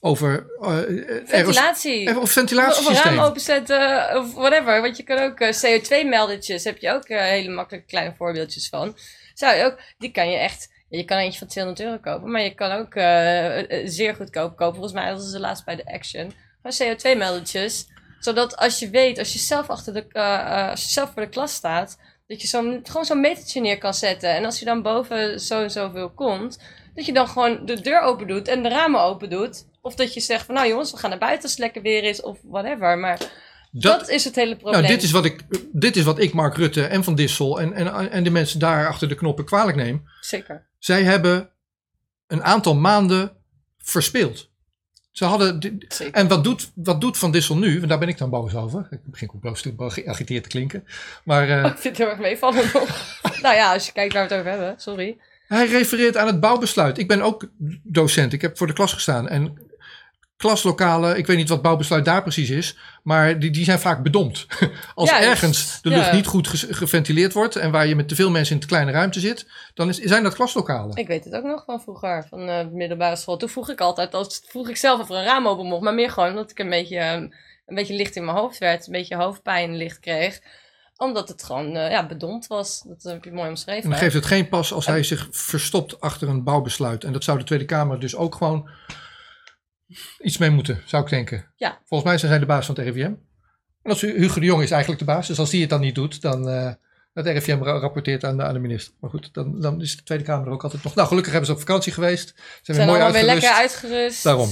[0.00, 2.08] over eh, aeros- Ventilatie.
[2.10, 3.14] of Of ventilatiesysteem.
[3.14, 4.80] raam openzetten of whatever.
[4.80, 8.96] Want je kan ook eh, CO2-meldertjes, heb je ook eh, hele makkelijke kleine voorbeeldjes van.
[9.34, 12.42] Zou je ook, die kan je echt, je kan eentje van 200 euro kopen, maar
[12.42, 14.74] je kan ook eh, eh, zeer goedkoop kopen.
[14.74, 16.32] Volgens mij was ze laatst bij de Action.
[16.62, 17.86] Gewoon CO2-meldertjes,
[18.20, 21.22] zodat als je weet, als je zelf achter de, eh, eh, als je zelf voor
[21.22, 24.30] de klas staat, dat je zo'n, gewoon zo'n metertje neer kan zetten.
[24.30, 26.58] En als je dan boven zo en zoveel komt,
[26.96, 29.66] dat je dan gewoon de deur open doet en de ramen open doet.
[29.80, 32.04] Of dat je zegt van nou jongens, we gaan naar buiten als het lekker weer
[32.04, 32.98] is of whatever.
[32.98, 33.20] Maar
[33.70, 34.82] dat, is het hele probleem.
[34.82, 35.42] Nou, dit is, wat ik,
[35.72, 38.86] dit is wat ik, Mark Rutte en Van Dissel en, en, en de mensen daar
[38.86, 40.08] achter de knoppen kwalijk neem.
[40.20, 40.66] Zeker.
[40.78, 41.50] Zij hebben
[42.26, 43.36] een aantal maanden
[43.78, 44.50] verspeeld.
[45.10, 46.14] Ze hadden, Zeker.
[46.14, 47.76] en wat doet, wat doet Van Dissel nu?
[47.76, 48.86] Want daar ben ik dan boos over.
[48.90, 50.84] Ik begin ook boos te geagiteerd te klinken.
[51.24, 53.18] Maar eh, Ik vind het heel erg meevallen nog.
[53.42, 55.18] nou ja, als je kijkt waar we het over hebben, sorry.
[55.48, 56.98] Hij refereert aan het bouwbesluit.
[56.98, 57.48] Ik ben ook
[57.82, 58.32] docent.
[58.32, 59.28] Ik heb voor de klas gestaan.
[59.28, 59.58] En
[60.36, 62.76] klaslokalen, ik weet niet wat bouwbesluit daar precies is.
[63.02, 64.46] Maar die, die zijn vaak bedompt.
[64.94, 66.14] Als ergens de lucht ja.
[66.14, 67.56] niet goed geventileerd wordt.
[67.56, 69.46] En waar je met te veel mensen in te kleine ruimte zit.
[69.74, 70.96] Dan is, zijn dat klaslokalen.
[70.96, 73.36] Ik weet het ook nog van vroeger, van eh, de middelbare school.
[73.36, 75.82] Toen vroeg ik altijd, als, vroeg ik zelf of er een raam open mocht.
[75.82, 77.12] Maar meer gewoon omdat ik een beetje, eh,
[77.66, 78.86] een beetje licht in mijn hoofd werd.
[78.86, 80.40] Een beetje hoofdpijn licht kreeg.
[80.96, 82.82] Omdat het gewoon eh, ja, bedompt was.
[82.86, 83.82] Dat heb je mooi omschreven.
[83.82, 87.04] En dan geeft het geen pas als hij zich verstopt achter een bouwbesluit.
[87.04, 88.70] En dat zou de Tweede Kamer dus ook gewoon
[90.18, 91.52] iets mee moeten, zou ik denken.
[91.56, 91.78] Ja.
[91.84, 93.12] Volgens mij zijn zij de baas van het RIVM.
[93.82, 95.26] En als Hugo de Jong is eigenlijk de baas.
[95.26, 96.72] Dus als die het dan niet doet, dan eh
[97.12, 98.94] het RIVM ra- rapporteert aan de, aan de minister.
[99.00, 100.94] Maar goed, dan, dan is de Tweede Kamer er ook altijd nog.
[100.94, 102.28] Nou, gelukkig hebben ze op vakantie geweest.
[102.28, 103.54] Zijn We weer zijn mooi allemaal weer uitgerust.
[103.54, 104.22] lekker uitgerust.
[104.24, 104.50] Daarom.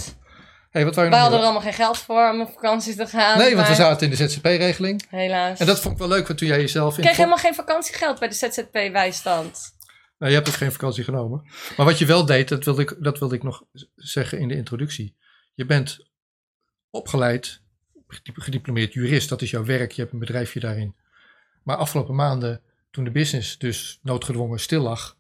[0.75, 3.39] Hey, wat Wij hadden er allemaal geen geld voor om op vakantie te gaan.
[3.39, 5.07] Nee, want we zaten in de ZZP-regeling.
[5.09, 5.59] Helaas.
[5.59, 6.97] En dat vond ik wel leuk, want toen jij jezelf...
[6.97, 9.77] Ik kreeg helemaal geen vakantiegeld bij de ZZP-bijstand.
[10.19, 11.43] Nou, je hebt ook geen vakantie genomen.
[11.77, 13.63] Maar wat je wel deed, dat wilde ik, dat wilde ik nog
[13.95, 15.17] zeggen in de introductie.
[15.55, 16.07] Je bent
[16.91, 17.61] opgeleid,
[18.09, 20.95] gedip- gediplomeerd jurist, dat is jouw werk, je hebt een bedrijfje daarin.
[21.63, 22.61] Maar afgelopen maanden,
[22.91, 25.17] toen de business dus noodgedwongen stil lag,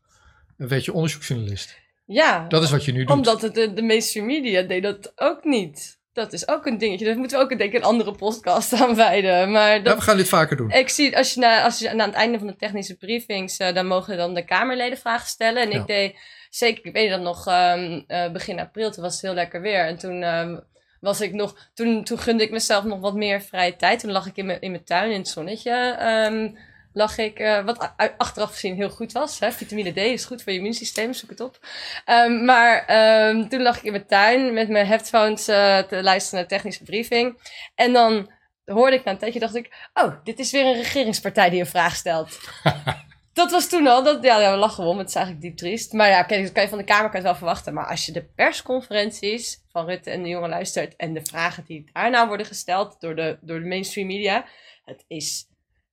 [0.57, 1.83] werd je onderzoeksjournalist.
[2.07, 3.11] Ja, Dat is wat je nu doet.
[3.17, 5.99] omdat het de, de mainstream media deed dat ook niet.
[6.13, 7.05] Dat is ook een dingetje.
[7.07, 9.51] Daar moeten we ook denk ik een andere podcast aan wijden.
[9.51, 10.71] Maar Ja, dat, we gaan dit vaker doen.
[10.71, 13.75] ik zie, als je, na, als je aan het einde van de technische briefings, eh,
[13.75, 15.63] dan mogen dan de Kamerleden vragen stellen.
[15.63, 15.81] En Ja.
[15.81, 16.17] ik deed,
[16.51, 19.87] zeker, ik weet dat nog, ehm, eh, begin april, toen was het heel lekker weer.
[19.87, 20.59] En toen ehm,
[21.01, 24.01] was ik nog, toen, toen gunde ik mezelf nog wat meer vrije tijd.
[24.01, 25.97] Toen lag ik in mijn, in mijn tuin in het zonnetje.
[25.99, 26.49] ehm,
[26.95, 29.39] lag ik, eh, wat achteraf gezien heel goed was.
[29.39, 29.53] Hè?
[29.53, 31.59] Vitamine D is goed voor je immuunsysteem, zoek het op.
[32.05, 36.39] Ehm, maar ehm, toen lag ik in mijn tuin met mijn headphones eh, te luisteren
[36.39, 37.39] naar de technische briefing.
[37.75, 38.31] En dan
[38.65, 41.67] hoorde ik na een tijdje, dacht ik, oh, dit is weer een regeringspartij die een
[41.67, 42.39] vraag stelt.
[43.33, 45.93] dat was toen al, dat, ja, ja, we lachen om, het is eigenlijk diep triest.
[45.93, 47.75] Maar ja, kijk, dat kan je van de Kamer kan je het wel verwachten.
[47.75, 51.91] Maar als je de persconferenties van Rutte en de jongen luistert en de vragen die
[51.93, 54.47] daarna worden gesteld door de, door de mainstream media,
[54.85, 55.49] het is,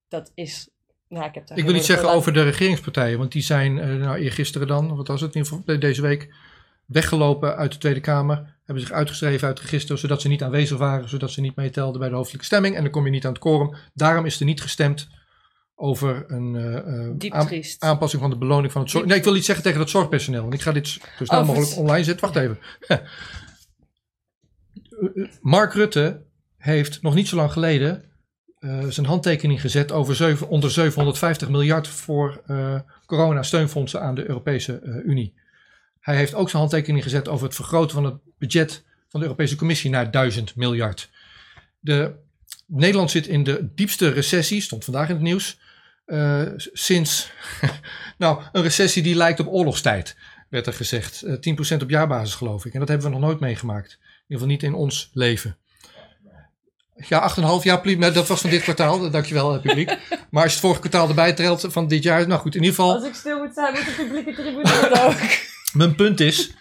[0.08, 0.70] dat is,
[1.12, 3.88] nou, ik heb daar Ik wil iets zeggen over de regeringspartijen, want die zijn, eh,
[3.96, 6.34] nou eergisteren dan, wat was het in ieder geval deze week,
[6.86, 8.56] weggelopen uit de Tweede Kamer.
[8.66, 12.00] Hebben zich uitgeschreven uit het register, zodat ze niet aanwezig waren, zodat ze niet meetelden
[12.00, 12.76] bij de hoofdelijke stemming.
[12.76, 13.76] En dan kom je niet aan het quorum.
[13.94, 15.08] Daarom is er niet gestemd
[15.76, 16.78] over een eh,
[17.28, 19.06] eh, aan- aanpassing van de beloning van het zorg.
[19.06, 20.42] Nee, ik wil iets zeggen tegen dat zorgpersoneel.
[20.42, 22.26] Want ik ga dit zo snel Oh, mogelijk online zetten.
[22.32, 22.60] Wacht even.
[25.42, 26.26] Mark Rutte
[26.58, 28.11] heeft nog niet zo lang geleden
[28.62, 34.96] eh, zijn handtekening gezet over onder 750 miljard voor eh corona-steunfondsen aan de Europese eh,
[35.06, 35.34] Unie.
[36.00, 39.56] Hij heeft ook zijn handtekening gezet over het vergroten van het budget van de Europese
[39.56, 41.10] Commissie naar 1000 miljard.
[41.80, 42.14] De,
[42.68, 45.60] Nederland zit in de diepste recessie, stond vandaag in het nieuws,
[46.74, 47.32] sinds
[48.18, 50.16] nou, een recessie die lijkt op oorlogstijd,
[50.50, 51.22] werd er gezegd.
[51.22, 52.74] Eh 10% op jaarbasis geloof ik.
[52.74, 53.92] En dat hebben we nog nooit meegemaakt.
[53.92, 55.58] In ieder geval niet in ons leven.
[57.08, 59.10] Ja, 8,5 jaar dat was van dit kwartaal.
[59.10, 59.88] Dankjewel, eh, publiek.
[60.30, 62.28] Maar als je het vorige kwartaal erbij telt van dit jaar.
[62.28, 62.94] Nou goed, in ieder geval.
[62.94, 65.20] Als ik stil moet zijn met de publieke tribune ook.
[65.82, 66.52] Mijn punt is,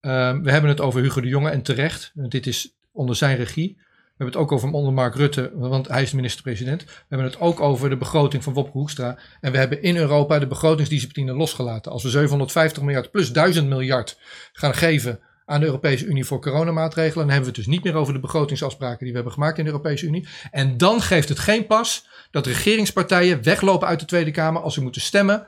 [0.00, 2.10] ehm, we hebben het over Hugo de Jonge en terecht.
[2.14, 3.76] Dit is onder zijn regie.
[3.76, 6.84] We hebben het ook over onder Mark Rutte, want hij is de minister-president.
[6.84, 9.18] We hebben het ook over de begroting van Wopke Hoekstra.
[9.40, 11.92] En we hebben in Europa de begrotingsdiscipline losgelaten.
[11.92, 14.18] Als we 750 miljard plus 1000 miljard
[14.52, 17.94] gaan geven aan de Europese Unie voor coronamaatregelen, dan hebben we het dus niet meer
[17.94, 20.28] over de begrotingsafspraken die we hebben gemaakt in de Europese Unie.
[20.50, 24.82] En dan geeft het geen pas dat regeringspartijen weglopen uit de Tweede Kamer als ze
[24.82, 25.46] moeten stemmen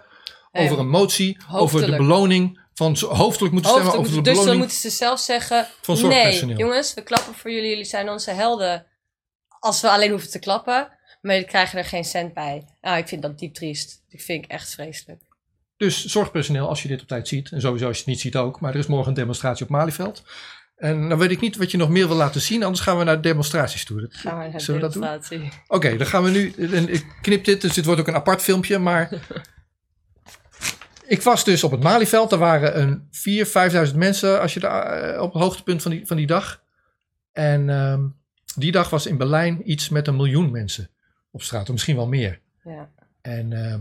[0.53, 4.35] over een motie, over de beloning van hoofdelijk moeten stemmen Hoofdelijk over de moeten- dus
[4.35, 4.59] dan beloning.
[4.59, 7.69] moeten ze zelf zeggen: van Nee, jongens, we klappen voor jullie.
[7.69, 8.87] Jullie zijn onze helden.
[9.59, 10.99] Als we alleen hoeven te klappen.
[11.21, 12.65] Maar jullie krijgen er geen cent bij.
[12.81, 14.03] Nou, ik vind dat diep triest.
[14.09, 15.23] Ik vind ik echt vreselijk.
[15.81, 18.37] Dus zorgpersoneel, als je dit op tijd ziet, en sowieso als je het niet ziet
[18.37, 20.23] ook, maar er is morgen een demonstratie op Malieveld.
[20.77, 23.05] En dan weet ik niet wat je nog meer wil laten zien, anders gaan we
[23.05, 24.01] naar demonstraties toe.
[24.01, 25.03] Dat- Gaan we naar Zullen we dat doen?
[25.67, 26.53] Oké, dan gaan we nu.
[26.73, 28.79] En ik knip dit, dus dit wordt ook een apart filmpje.
[28.79, 29.09] Maar.
[31.07, 32.33] ik was dus op het Malieveld.
[32.33, 36.07] Er waren een 4.000, 5.000 mensen als je daar, eh, op het hoogtepunt van die,
[36.07, 36.63] van die dag.
[37.33, 38.03] En ehm,
[38.57, 40.91] die dag was in Berlijn iets met een miljoen mensen
[41.31, 42.41] op straat, of misschien wel meer.
[42.65, 42.91] Ja.
[43.21, 43.81] En ehm,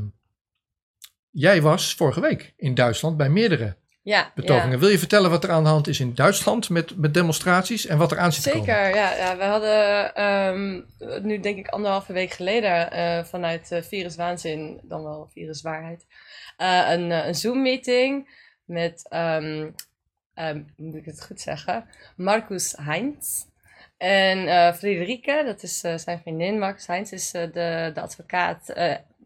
[1.32, 4.72] jij was vorige week in Duitsland bij meerdere Ja, betogingen.
[4.72, 4.78] ja.
[4.78, 7.98] Wil je vertellen wat er aan de hand is in Duitsland met, met demonstraties en
[7.98, 8.66] wat er aan zit te komen?
[8.66, 9.38] Zeker, ja, ja.
[9.38, 10.82] We hadden ehm,
[11.28, 16.06] nu denk ik anderhalve week geleden eh, vanuit eh, Virus Waanzin, dan wel Virus Waarheid,
[16.58, 19.70] eh, een, eh, een Zoom-meeting met, ehm,
[20.34, 23.48] ehm, moet ik het goed zeggen, Marcus Heinz.
[23.98, 26.60] En eh Friederike, dat is eh, zijn vriendin.
[26.60, 28.70] Marcus Heinz is eh, de, de advocaat.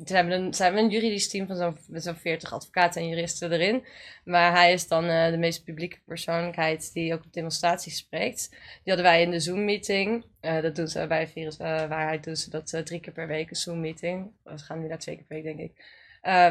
[0.05, 3.85] Ze hebben een, juridisch team van zo'n zo'n 40 advocaten en juristen erin.
[4.25, 8.49] Maar hij is dan eh, de meest publieke persoonlijkheid die ook op demonstraties spreekt.
[8.49, 10.25] Die hadden wij in de Zoom-meeting.
[10.39, 13.49] Eh, dat doen ze bij Virus eh, Waarheid, doen ze dat drie keer per week,
[13.49, 14.31] een Zoom-meeting.
[14.43, 16.01] We gaan nu naar twee keer per week, denk ik.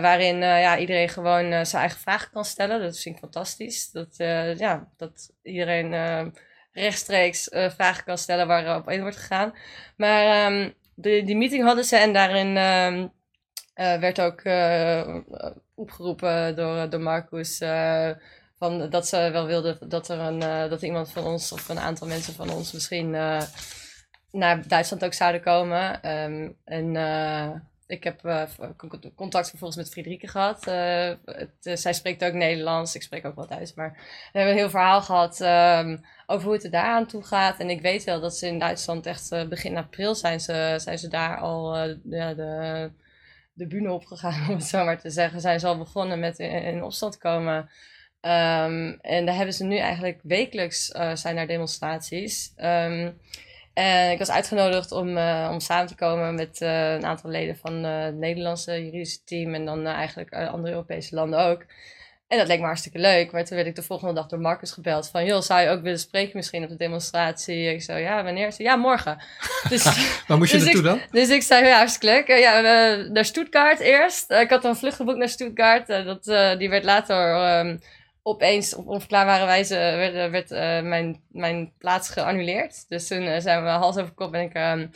[0.01, 2.81] Waarin ja, iedereen gewoon zijn eigen vragen kan stellen.
[2.81, 3.91] Dat vind ik fantastisch.
[3.91, 4.15] Dat,
[4.59, 6.33] ja, dat iedereen
[6.73, 9.55] rechtstreeks vragen kan stellen waar er op in wordt gegaan.
[9.97, 13.07] Maar ehm, de, die meeting hadden ze en daarin ehm,
[13.75, 15.17] eh, werd ook eh,
[15.75, 17.61] opgeroepen door, door Marcus.
[17.61, 18.11] eh,
[18.59, 21.79] van dat ze wel wilden dat er een, eh, dat iemand van ons of een
[21.79, 23.43] aantal mensen van ons misschien eh,
[24.31, 26.03] naar Duitsland ook zouden komen.
[26.03, 27.51] Ehm, en eh,
[27.87, 28.43] ik heb eh,
[28.77, 30.67] con- contact vervolgens met Friederike gehad.
[30.67, 33.75] Eh, het, eh, zij spreekt ook Nederlands, ik spreek ook wel Duits.
[33.75, 35.97] Maar we hebben een heel verhaal gehad ehm,
[36.27, 37.59] over hoe het er daar aan toe gaat.
[37.59, 40.99] En ik weet wel dat ze in Duitsland echt eh, begin april zijn ze, zijn
[40.99, 42.91] ze daar al eh, ja, de,
[43.53, 45.41] de bühne opgegaan, om het zo maar te zeggen.
[45.41, 47.71] Zijn ze al begonnen met in, opstand komen.
[48.21, 52.53] Ehm, en daar hebben ze nu eigenlijk wekelijks eh, zijn er demonstraties.
[52.57, 53.11] Ehm,
[53.75, 57.57] en ik was uitgenodigd om, eh, om samen te komen met eh, een aantal leden
[57.57, 61.67] van het Nederlandse juridische team en dan eigenlijk andere Europese landen ook.
[62.33, 63.33] En dat leek me hartstikke leuk.
[63.33, 65.25] Maar toen werd ik de volgende dag door Marcus gebeld van...
[65.25, 67.75] joh, zou je ook willen spreken misschien op de demonstratie?
[67.75, 68.53] Ik zo, ja, wanneer?
[68.53, 69.23] Ze, ja, morgen.
[69.69, 69.85] Dus,
[70.27, 71.01] Waar moest je Dus naartoe dan?
[71.11, 72.29] dus ik zei, ja, hartstikke leuk.
[72.29, 72.61] Eh, ja,
[73.11, 74.31] naar Stuttgart eerst.
[74.31, 75.89] Eh, ik had een vlucht geboekt naar Stuttgart.
[75.89, 76.25] Eh, dat,
[76.59, 77.77] die werd later ehm,
[78.23, 80.51] opeens op onverklaarbare wijze werd, werd
[80.85, 82.89] mijn, mijn plaats geannuleerd.
[82.89, 84.87] Dus toen zijn we hals over kop ben ik ehm,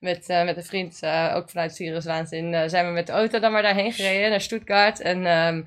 [0.00, 1.00] met, met een vriend,
[1.34, 5.00] ook vanuit Sirius Waanzin, zijn we met de auto dan maar daarheen gereden, naar Stuttgart.
[5.00, 5.62] En ehm,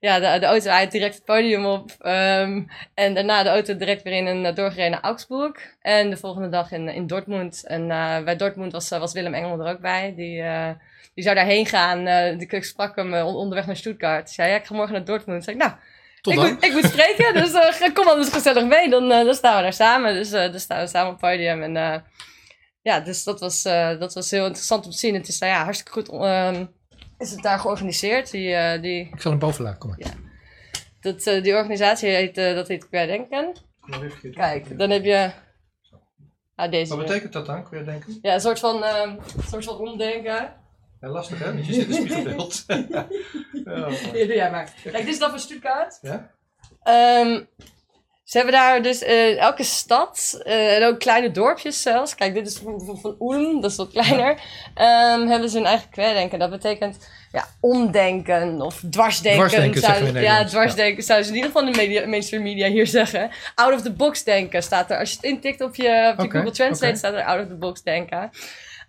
[0.00, 1.90] ja, de, de auto uit direct het podium op.
[1.98, 2.62] ehm,
[2.94, 5.74] en daarna de auto direct weer in een uh, doorgereden naar Augsburg.
[5.80, 7.66] En de volgende dag in, in Dortmund.
[7.66, 10.12] En eh, bij Dortmund was, was Willem Engel er ook bij.
[10.16, 10.70] Die, eh,
[11.14, 12.06] die zou daarheen gaan.
[12.06, 14.24] eh die, ik sprak hem eh, on- onderweg naar Stuttgart.
[14.24, 15.44] Hij zei, ja, ik ga morgen naar Dortmund.
[15.44, 15.74] Zei ik, nou,
[16.20, 18.88] Tot ik moet, ik moet spreken, dus eh, kom anders gezellig mee.
[18.90, 20.14] Dan, eh, dan staan we daar samen.
[20.14, 21.62] Dus eh, dan staan we samen op het podium.
[21.62, 21.96] En eh,
[22.82, 25.14] ja, dus dat was, eh, dat was heel interessant om te zien.
[25.14, 26.64] Het is nou ja, hartstikke goed ehm,
[27.20, 28.30] is het daar georganiseerd.
[28.30, 29.98] Die, eh, die, Ik zal hem boven laten komen.
[31.00, 33.52] dat, eh, die organisatie heet, eh, dat heet Querdenken.
[34.32, 35.30] Kijk, dan heb je...
[36.54, 36.96] Ah, deze.
[36.96, 38.18] Wat betekent dat dan, je denken?
[38.22, 40.54] Ja, een soort van, ehm, een soort van omdenken.
[41.00, 42.64] Ja, lastig hè, want je zit in het spiegelbeeld.
[43.64, 44.72] ja, Hier, doe jij maar.
[44.82, 45.98] Kijk, dit is dan van Stuttgart.
[46.02, 46.30] Ja?
[46.82, 47.42] Ehm,
[48.30, 52.14] Ze hebben daar dus uh, elke stad uh, en ook kleine dorpjes zelfs.
[52.14, 54.30] Kijk, dit is van, van, Ulm, dat is wat kleiner.
[54.30, 56.38] Um, hebben ze hun eigen kweerdenken.
[56.38, 59.48] Dat betekent ja, omdenken of dwarsdenken.
[59.48, 62.86] Dwarsdenken zou, Ja, dwarsdenken zouden ze in ieder geval in de media, mainstream media hier
[62.86, 63.30] zeggen.
[63.54, 64.98] Out of the box denken staat er.
[64.98, 67.56] Als je het intikt op je, op je Google Translate staat er out of the
[67.56, 68.30] box denken.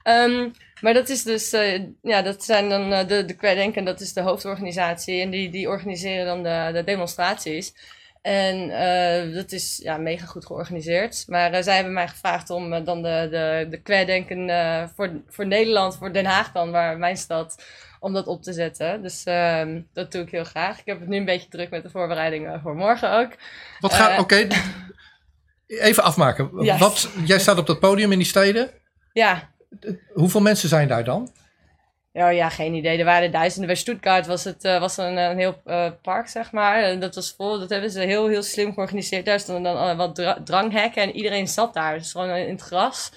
[0.03, 0.49] Ehm,
[0.81, 4.13] maar dat is dus, eh, ja, dat zijn dan eh, de, de Kweerdenken, dat is
[4.13, 5.21] de hoofdorganisatie.
[5.21, 7.73] En die, die organiseren dan de, de demonstraties.
[8.22, 11.24] En eh, dat is ja, mega goed georganiseerd.
[11.28, 15.22] Maar eh, zij hebben mij gevraagd om eh, dan de, de, de Kweerdenken eh, voor,
[15.28, 17.63] voor Nederland, voor Den Haag dan, waar mijn stad,
[17.99, 19.01] om dat op te zetten.
[19.01, 20.80] Dus ehm, dat doe ik heel graag.
[20.80, 23.32] Ik heb het nu een beetje druk met de voorbereidingen voor morgen ook.
[23.80, 24.47] Wat gaat, oké.
[25.67, 26.49] Even afmaken.
[26.63, 26.80] Yes.
[26.80, 28.69] Wat, jij staat op dat podium in die steden.
[29.13, 29.49] Ja,
[30.13, 31.32] Hoeveel mensen zijn daar dan?
[32.14, 32.97] Ja, ja, geen idee.
[32.97, 33.68] Er waren duizenden.
[33.68, 36.84] Bij Stuttgart was het eh, was een, een heel eh, park, zeg maar.
[36.84, 37.59] En dat was vol.
[37.59, 39.26] Dat hebben ze heel, heel slim georganiseerd.
[39.26, 41.97] Daar stonden dan eh, wat dra- dranghekken en iedereen zat daar.
[41.97, 43.12] Dus gewoon in het gras.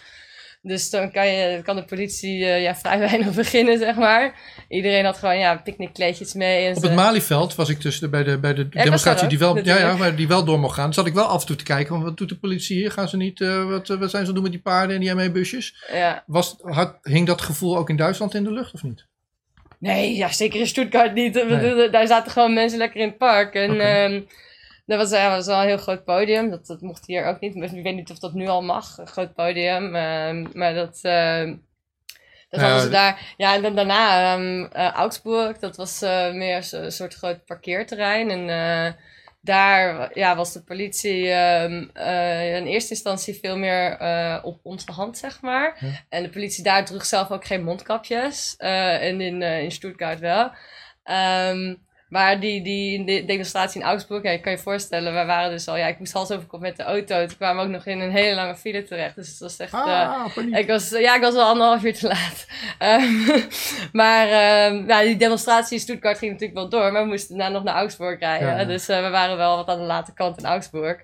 [0.67, 4.35] Dus dan kan, je, kan de politie eh, ja, vrij weinig beginnen, zeg maar.
[4.69, 6.67] Iedereen had gewoon ja, picknickkleedjes mee.
[6.67, 9.79] En Op het Malieveld was ik dus bij de, bij de demonstratie die wel, ja,
[9.79, 10.95] ja, maar die wel door mocht gaan.
[10.95, 11.93] Zat ik wel af en toe te kijken.
[11.93, 12.91] Want wat doet de politie hier?
[12.91, 15.15] Gaan ze niet, eh, wat, eh, wat zijn ze doen met die paarden en die
[15.15, 15.85] ME-busjes?
[15.93, 16.25] ja.
[16.27, 19.07] Was, had, hing dat gevoel ook in Duitsland in de lucht of niet?
[19.79, 21.35] Nee, ja, zeker in Stuttgart niet.
[21.35, 21.91] Nee.
[21.91, 23.55] Daar zaten gewoon mensen lekker in het park.
[23.55, 24.27] En
[24.87, 26.51] dat was, ja, was wel een heel groot podium.
[26.51, 27.55] Dat, dat mocht hier ook niet.
[27.55, 29.95] Ik weet niet of dat nu al mag, een groot podium.
[29.95, 31.57] Ehm, maar dat, ehm,
[32.51, 33.35] dat hadden ze daar.
[33.37, 35.59] Ja, en dan daarna ehm, eh, Augsburg.
[35.59, 38.31] Dat was eh, meer een soort groot parkeerterrein.
[38.31, 38.93] En eh,
[39.41, 45.19] daar ja, was de politie eh, in eerste instantie veel meer eh, op onze hand,
[45.19, 45.79] zeg maar.
[46.09, 48.55] En de politie daar droeg zelf ook geen mondkapjes.
[48.57, 50.51] Eh, en in, eh, in Stuttgart wel.
[51.03, 51.75] Ehm,
[52.09, 55.69] maar die, die de demonstratie in Augsburg, ja, je kan je voorstellen, wij waren dus
[55.69, 57.27] al, ja, ik moest hals over kop met de auto.
[57.27, 59.15] Toen kwamen we ook nog in een hele lange file terecht.
[59.15, 59.73] Dus het was echt.
[59.73, 60.57] eh, Ah, paniek.
[60.57, 62.47] ik was, ja, ik was wel anderhalf uur te laat.
[62.79, 63.41] Ehm,
[63.93, 66.93] maar ehm, ja, die demonstratie in Stuttgart ging natuurlijk wel door.
[66.93, 68.57] Maar we moesten daarna nog naar Augsburg rijden.
[68.57, 68.65] Ja.
[68.65, 71.01] Dus eh, we waren wel wat aan de late kant in Augsburg.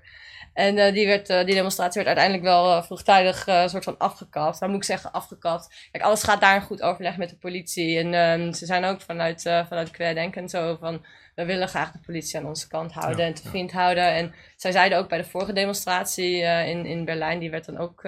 [0.53, 4.59] En eh, die, werd, eh, die demonstratie werd uiteindelijk wel eh, vroegtijdig soort van afgekapt.
[4.59, 5.87] Maar moet ik zeggen, afgekapt.
[5.91, 7.97] Kijk, alles gaat daar in goed overleg met de politie.
[7.97, 11.05] En ehm, ze zijn ook vanuit, vanuit Querdenken zo van...
[11.35, 14.13] We willen graag de politie aan onze kant houden Ja, en te vriend houden.
[14.13, 17.39] En zij zeiden ook bij de vorige demonstratie in, in Berlijn...
[17.39, 18.01] Die werd dan ook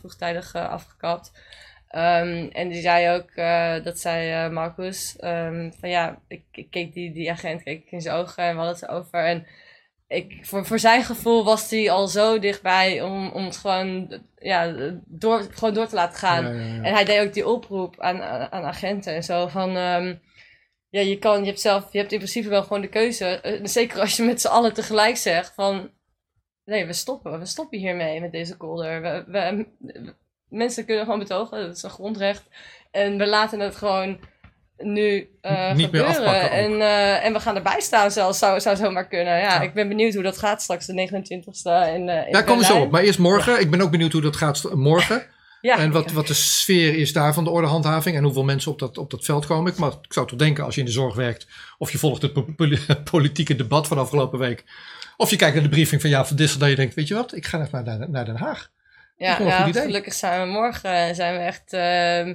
[0.00, 1.32] vroegtijdig afgekapt.
[1.88, 3.34] Ehm, en die zei ook,
[3.84, 7.92] dat zei eh, Marcus, ehm, van ja, ik, ik keek die, die agent keek ik
[7.92, 9.24] in zijn ogen en we hadden het erover.
[9.24, 9.46] En
[10.08, 14.74] ik, voor, voor zijn gevoel was hij al zo dichtbij om, om het gewoon, ja,
[15.06, 16.44] door, gewoon door te laten gaan.
[16.44, 16.82] Ja, ja, ja.
[16.82, 19.76] En hij deed ook die oproep aan, aan, aan agenten en zo van...
[19.76, 20.14] ehm,
[20.88, 23.24] ja, je kan, je hebt zelf, je hebt in principe wel gewoon de keuze.
[23.40, 25.90] eh, zeker als je met z'n allen tegelijk zegt van...
[26.64, 27.38] Nee, we stoppen.
[27.38, 29.02] We stoppen hiermee met deze kolder.
[29.02, 29.66] We, we,
[30.48, 31.60] mensen kunnen gewoon betogen.
[31.66, 32.44] Dat is een grondrecht.
[32.90, 34.20] En we laten het gewoon
[34.78, 36.44] nu eh, Niet meer gebeuren.
[36.44, 36.50] ook.
[36.50, 38.38] En, eh, en we gaan erbij staan zelfs.
[38.38, 39.32] Zou, zou zomaar kunnen.
[39.32, 39.60] Ja, Ja.
[39.60, 42.72] ik ben benieuwd hoe dat gaat straks de 29e in, eh in Daar komen we
[42.72, 42.90] zo op.
[42.90, 43.60] Maar eerst morgen.
[43.60, 45.26] Ik ben ook benieuwd hoe dat gaat morgen.
[45.60, 48.16] Ja, En wat, wat de sfeer is daar van de ordehandhaving.
[48.16, 49.72] En hoeveel mensen op dat, op dat veld komen.
[49.72, 51.46] Ik, maar ik zou toch denken als je in de zorg werkt.
[51.78, 54.64] Of je volgt het po- poli- politieke debat van afgelopen week.
[55.16, 56.60] Of je kijkt naar de briefing van Jaap van Dissel.
[56.60, 58.70] Dat je denkt, weet je wat, ik ga even naar, naar Den Haag.
[59.16, 62.34] Ja, ja gelukkig zijn we morgen zijn we echt ehm,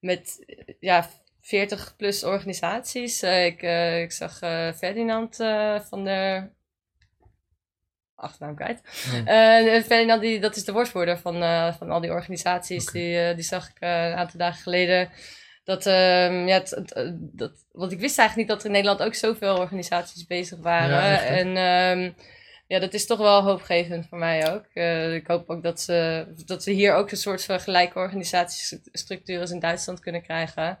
[0.00, 0.44] met
[0.80, 1.08] ja,
[1.50, 3.22] 40 plus organisaties.
[3.22, 5.36] Eh, ik, eh, ik zag eh, Ferdinand
[5.88, 6.52] van der
[8.14, 8.80] achternaam kwijt.
[9.24, 9.82] Ja.
[9.82, 11.34] Ferdinand, die, dat is de woordvoerder van,
[11.78, 12.86] van al die organisaties.
[12.86, 15.10] Die, die zag ik een aantal dagen geleden.
[15.64, 16.62] Dat, ehm, ja,
[17.16, 20.96] dat, want ik wist eigenlijk niet dat er in Nederland ook zoveel organisaties bezig waren.
[20.96, 22.12] Ja, en ehm,
[22.66, 24.64] ja, dat is toch wel hoopgevend voor mij ook.
[25.14, 29.50] Ik hoop ook dat ze, dat we hier ook een soort van gelijke organisatiestructuur als
[29.50, 30.78] in Duitsland kunnen krijgen.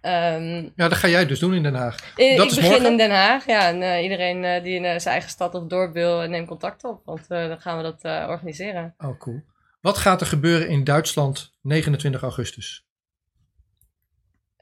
[0.00, 1.96] Ehm, Ja, dat ga jij dus doen in Den Haag.
[2.16, 2.90] ik Dat is begin morgen?
[2.90, 3.68] in Den Haag, ja.
[3.68, 6.84] En eh, iedereen eh, die in eh, zijn eigen stad of dorp wil, neem contact
[6.84, 7.00] op.
[7.04, 8.94] Want dan gaan we dat organiseren.
[8.98, 9.42] Oh, cool.
[9.80, 12.84] Wat gaat er gebeuren in Duitsland 29 augustus?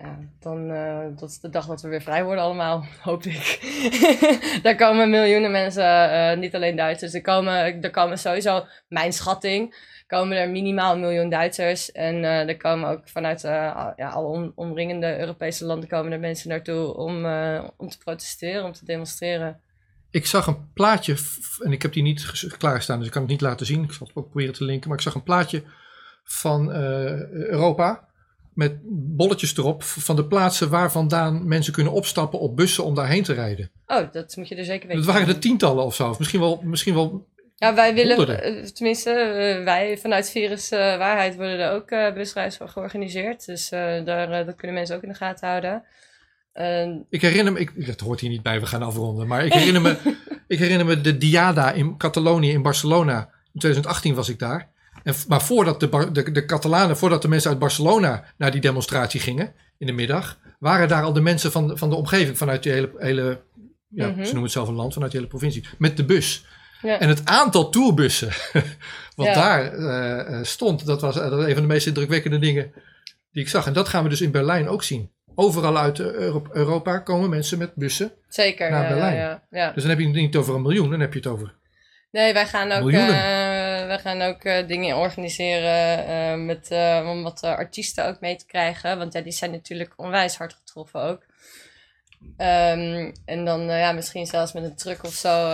[0.01, 3.59] Ja, dan, eh, dat is de dag dat we weer vrij worden allemaal, hoop ik.
[4.63, 7.15] Daar komen miljoenen mensen, eh, niet alleen Duitsers.
[7.15, 9.75] Er komen, er komen sowieso, mijn schatting,
[10.07, 11.93] komen er minimaal een miljoen Duitsers.
[11.93, 16.49] En eh, er komen ook vanuit ja, alle om- omringende Europese landen komen er mensen
[16.49, 17.17] naartoe om,
[17.77, 19.61] om te protesteren, om te demonstreren.
[20.11, 21.17] Ik zag een plaatje,
[21.65, 23.83] en ik heb die niet klaarstaan, dus ik kan het niet laten zien.
[23.85, 24.89] Ik zal het ook proberen te linken.
[24.89, 25.63] Maar ik zag een plaatje
[26.25, 28.08] van Europa
[28.59, 28.79] met
[29.17, 33.33] bolletjes erop van de plaatsen waar vandaan mensen kunnen opstappen op bussen om daarheen te
[33.33, 33.71] rijden.
[33.87, 35.05] Oh, dat moet je er zeker weten.
[35.05, 36.09] Dat waren er tientallen of zo.
[36.09, 38.63] Of misschien wel, misschien wel Ja, wij willen, honderden.
[38.63, 43.47] eh, tenminste, eh, wij vanuit Virus eh, Waarheid worden er ook eh busreizen georganiseerd.
[43.47, 45.83] Dus daar, dat kunnen mensen ook in de gaten houden.
[47.11, 49.27] Ik herinner me, ik, dat hoort hier niet bij, we gaan afronden.
[49.27, 49.97] Maar ik herinner me,
[50.47, 53.19] ik herinner me de Diada in Catalonië, in Barcelona.
[53.53, 54.69] In 2018 was ik daar.
[55.09, 59.21] En, maar voordat de, de, de Catalanen, voordat de mensen uit Barcelona naar die demonstratie
[59.21, 62.73] gingen in de middag, waren daar al de mensen van, van de omgeving, vanuit die
[62.73, 63.41] hele, hele
[63.89, 64.17] ja, Mhm.
[64.17, 66.45] ze noemen het zelf een land, vanuit die hele provincie, met de bus.
[66.83, 66.99] ja.
[66.99, 68.29] En het aantal tourbussen
[69.17, 69.35] wat Ja.
[69.35, 72.73] daar eh, eh, stond, dat was, dat was een van de meest indrukwekkende dingen
[73.33, 73.67] die ik zag.
[73.67, 75.11] En dat gaan we dus in Berlijn ook zien.
[75.35, 78.13] Overal uit eh, Euro- Europa komen mensen met bussen.
[78.29, 78.71] Zeker.
[78.71, 79.41] naar ja, Berlijn.
[79.75, 81.55] Dus dan heb je het niet over een miljoen, dan heb je het over.
[82.11, 83.15] Nee, wij gaan ook, Miljoenen.
[83.89, 88.47] Wij gaan ook eh, dingen organiseren eh, met, eh, om wat artiesten ook mee te
[88.47, 88.99] krijgen.
[88.99, 91.26] Want ja, die zijn natuurlijk onwijs hard getroffen ook.
[92.36, 95.49] Ehm, en dan ja, misschien zelfs met een truck of zo.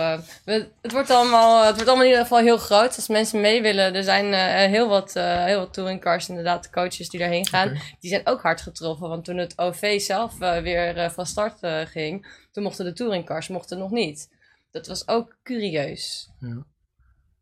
[0.45, 2.95] We- het, wordt allemaal, het wordt allemaal in ieder geval heel groot.
[2.95, 4.33] Als mensen mee willen, er zijn
[4.69, 7.67] heel wat, heel wat touringcars, inderdaad, de coaches die daarheen gaan.
[7.99, 9.09] Die zijn ook hard getroffen.
[9.09, 11.59] Want toen het OV zelf weer van start
[11.89, 14.29] ging, toen mochten de touringcars mochten nog niet.
[14.71, 16.29] Dat was ook curieus.
[16.39, 16.65] Ja.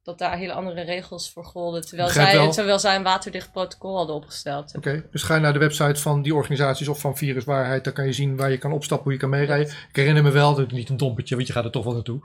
[0.03, 1.81] Dat daar hele andere regels voor golden.
[1.87, 4.75] Terwijl zij, terwijl zij een waterdicht protocol hadden opgesteld.
[4.75, 8.05] Oké, dus ga je naar de website van die organisaties of van Viruswaarheid, dan kan
[8.05, 9.67] je zien waar je kan opstappen, hoe je kan meerijden.
[9.67, 12.21] Ik herinner me wel, dat niet een dompertje, want je gaat er toch wel naartoe,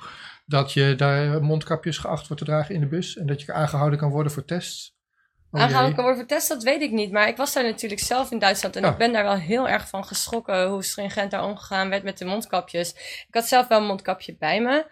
[0.47, 3.99] dat je daar mondkapjes geacht wordt te dragen in de bus en dat je aangehouden
[3.99, 4.97] kan worden voor tests.
[5.51, 7.13] Oh Aangehouden kan worden vertest, dat weet ik niet.
[7.13, 8.77] Maar ik was daar natuurlijk zelf in Duitsland.
[8.77, 8.91] En Ja.
[8.91, 12.25] ik ben daar wel heel erg van geschrokken hoe stringent daar omgegaan werd met de
[12.25, 12.93] mondkapjes.
[13.29, 14.87] Ik had zelf wel een mondkapje bij me.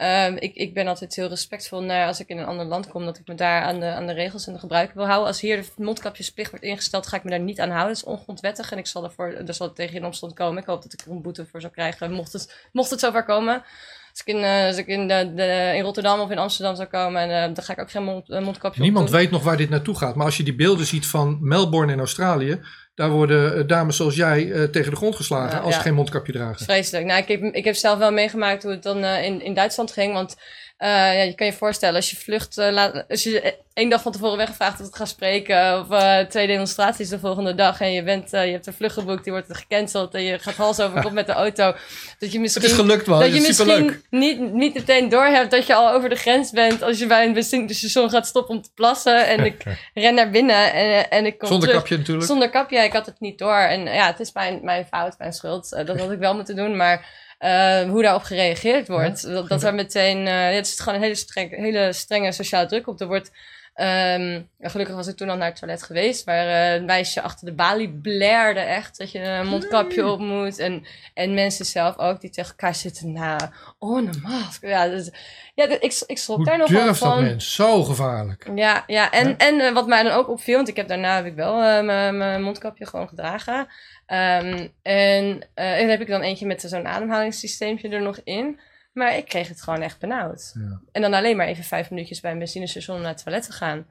[0.00, 3.04] Ehm, ik, ik ben altijd heel respectvol naar als ik in een ander land kom,
[3.04, 5.26] dat ik me daar aan de, aan de regels en de gebruiken wil houden.
[5.26, 7.88] Als hier de mondkapjesplicht wordt ingesteld, ga ik me daar niet aan houden.
[7.88, 10.62] Dat is ongrondwettig en ik zal ervoor, er zal tegen in opstand komen.
[10.62, 13.24] Ik hoop dat ik er een boete voor zou krijgen, mocht het, mocht het zover
[13.24, 13.62] komen.
[14.10, 16.88] Als ik in, eh, als ik in, de, de, in Rotterdam of in Amsterdam zou
[16.88, 19.20] komen, en, eh, dan ga ik ook geen mond, eh, mondkapje Niemand op doen.
[19.20, 21.98] weet nog waar dit naartoe gaat, maar als je die beelden ziet van Melbourne in
[21.98, 22.60] Australië,
[22.94, 25.94] daar worden eh, dames zoals jij eh, tegen de grond geslagen Ja, als ze geen
[25.94, 26.64] mondkapje dragen.
[26.64, 27.06] Vreselijk.
[27.06, 29.92] Nou, ik heb, ik heb zelf wel meegemaakt hoe het dan eh, in, in Duitsland
[29.92, 30.12] ging.
[30.12, 30.36] Want
[30.80, 34.02] eh, ja, je kan je voorstellen, als je vlucht, eh, laat, als je één dag
[34.02, 37.92] van tevoren weggevraagd dat het gaat spreken, of eh, twee demonstraties de volgende dag, en
[37.92, 41.02] je, bent, je hebt een vlucht geboekt, die wordt gecanceld, en je gaat hals over
[41.02, 41.74] kop met de auto,
[42.18, 42.62] dat je misschien...
[42.62, 44.00] Het is gelukt man, dat je is misschien superleuk.
[44.10, 47.32] niet, niet meteen doorhebt dat je al over de grens bent als je bij een
[47.32, 49.26] benzinestation gaat stoppen om te plassen.
[49.26, 49.62] En ik
[49.94, 51.82] ren naar binnen en, en ik kom Zonder terug.
[51.82, 52.26] kapje natuurlijk.
[52.26, 53.58] Zonder kapje, ik had het niet door.
[53.58, 55.70] En ja, het is mijn, mijn fout, mijn schuld.
[55.70, 56.76] Dat had ik wel moeten doen.
[56.76, 60.26] Maar eh, hoe daarop gereageerd wordt, dat, dat er meteen...
[60.26, 63.00] eh het is gewoon een hele, streng, hele strenge sociale druk op.
[63.00, 63.30] Er wordt...
[63.74, 67.46] ehm, gelukkig was ik toen al naar het toilet geweest, waar eh, een meisje achter
[67.46, 70.58] de balie blaerde echt dat je een mondkapje op moet.
[70.58, 74.66] En, en mensen zelf ook, die tegen elkaar zitten na, oh, een mask.
[74.66, 75.10] Ja, dus,
[75.54, 77.22] ja ik, ik schrok daar nog wel durft dat van.
[77.22, 77.54] mens?
[77.54, 78.50] Zo gevaarlijk.
[78.54, 79.10] Ja, ja.
[79.10, 79.36] en, Ja.
[79.36, 81.84] en eh, wat mij dan ook opviel, want ik heb daarna heb ik wel eh,
[82.14, 83.68] mijn mondkapje gewoon gedragen.
[84.06, 88.60] Ehm, en, eh, en heb ik dan eentje met zo'n ademhalingssysteempje er nog in.
[88.92, 90.52] Maar ik kreeg het gewoon echt benauwd.
[90.54, 90.80] Ja.
[90.92, 93.52] En dan alleen maar even vijf minuutjes bij een benzinestation om naar het toilet te
[93.52, 93.86] gaan.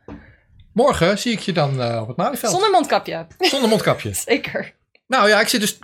[0.74, 2.52] Morgen zie ik je dan eh, op het Malieveld.
[2.52, 3.28] Zonder mondkapje.
[3.38, 4.14] Zonder mondkapje.
[4.28, 4.74] Zeker.
[5.08, 5.80] Nou ja, ik zit dus.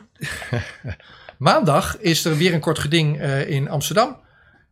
[1.37, 4.23] Maandag is er weer een kort geding eh, in Amsterdam.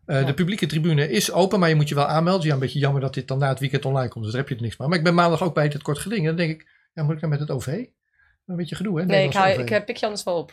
[0.06, 0.26] Eh, Ja.
[0.26, 2.48] De publieke tribune is open, maar je moet je wel aanmelden.
[2.48, 4.50] Ja, een beetje jammer dat dit dan na het weekend online komt, dus daar heb
[4.50, 4.90] je er niks van.
[4.90, 6.20] Maar ik ben maandag ook bij het kort geding.
[6.22, 7.68] En dan denk ik, ja, moet ik dan met het OV?
[7.68, 9.06] Een beetje gedoe, hè?
[9.06, 10.52] Nee, ik, hou, ik pik je anders wel op.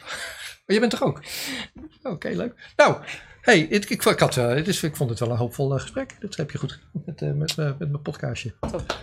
[0.66, 1.22] Oh, je bent er ook?
[2.02, 2.72] Oké, leuk.
[2.76, 2.96] Nou,
[3.40, 6.16] hey, ik, ik, ik, had, het is, ik vond het wel een hoopvol eh, gesprek.
[6.20, 8.54] Dat heb je goed gedaan met, eh, met, met mijn podcastje.
[8.60, 8.98] Top.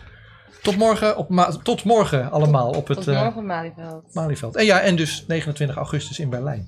[0.62, 4.14] Tot morgen, op ma- tot morgen allemaal op het Tot morgen, Malieveld.
[4.14, 4.56] Malieveld.
[4.56, 6.68] En ja, en dus 29 augustus in Berlijn.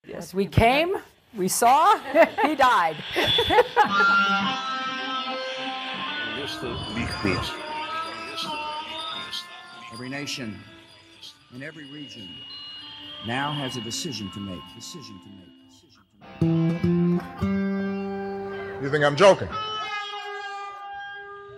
[0.00, 1.00] Yes, we came,
[1.30, 1.94] we saw,
[2.46, 2.96] he died.
[9.92, 10.56] Every nation
[11.54, 12.28] in every region
[13.26, 14.60] now has a decision to make.
[14.74, 15.52] Decision to make.
[15.68, 16.02] Decision
[17.40, 18.82] to make.
[18.82, 19.48] You think I'm joking?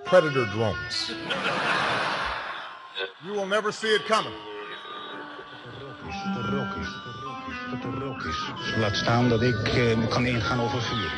[0.05, 1.13] Predator drones.
[3.25, 4.33] You will never see it coming.
[8.79, 11.11] Laat staan dat ik eh, kan ingaan over vuur.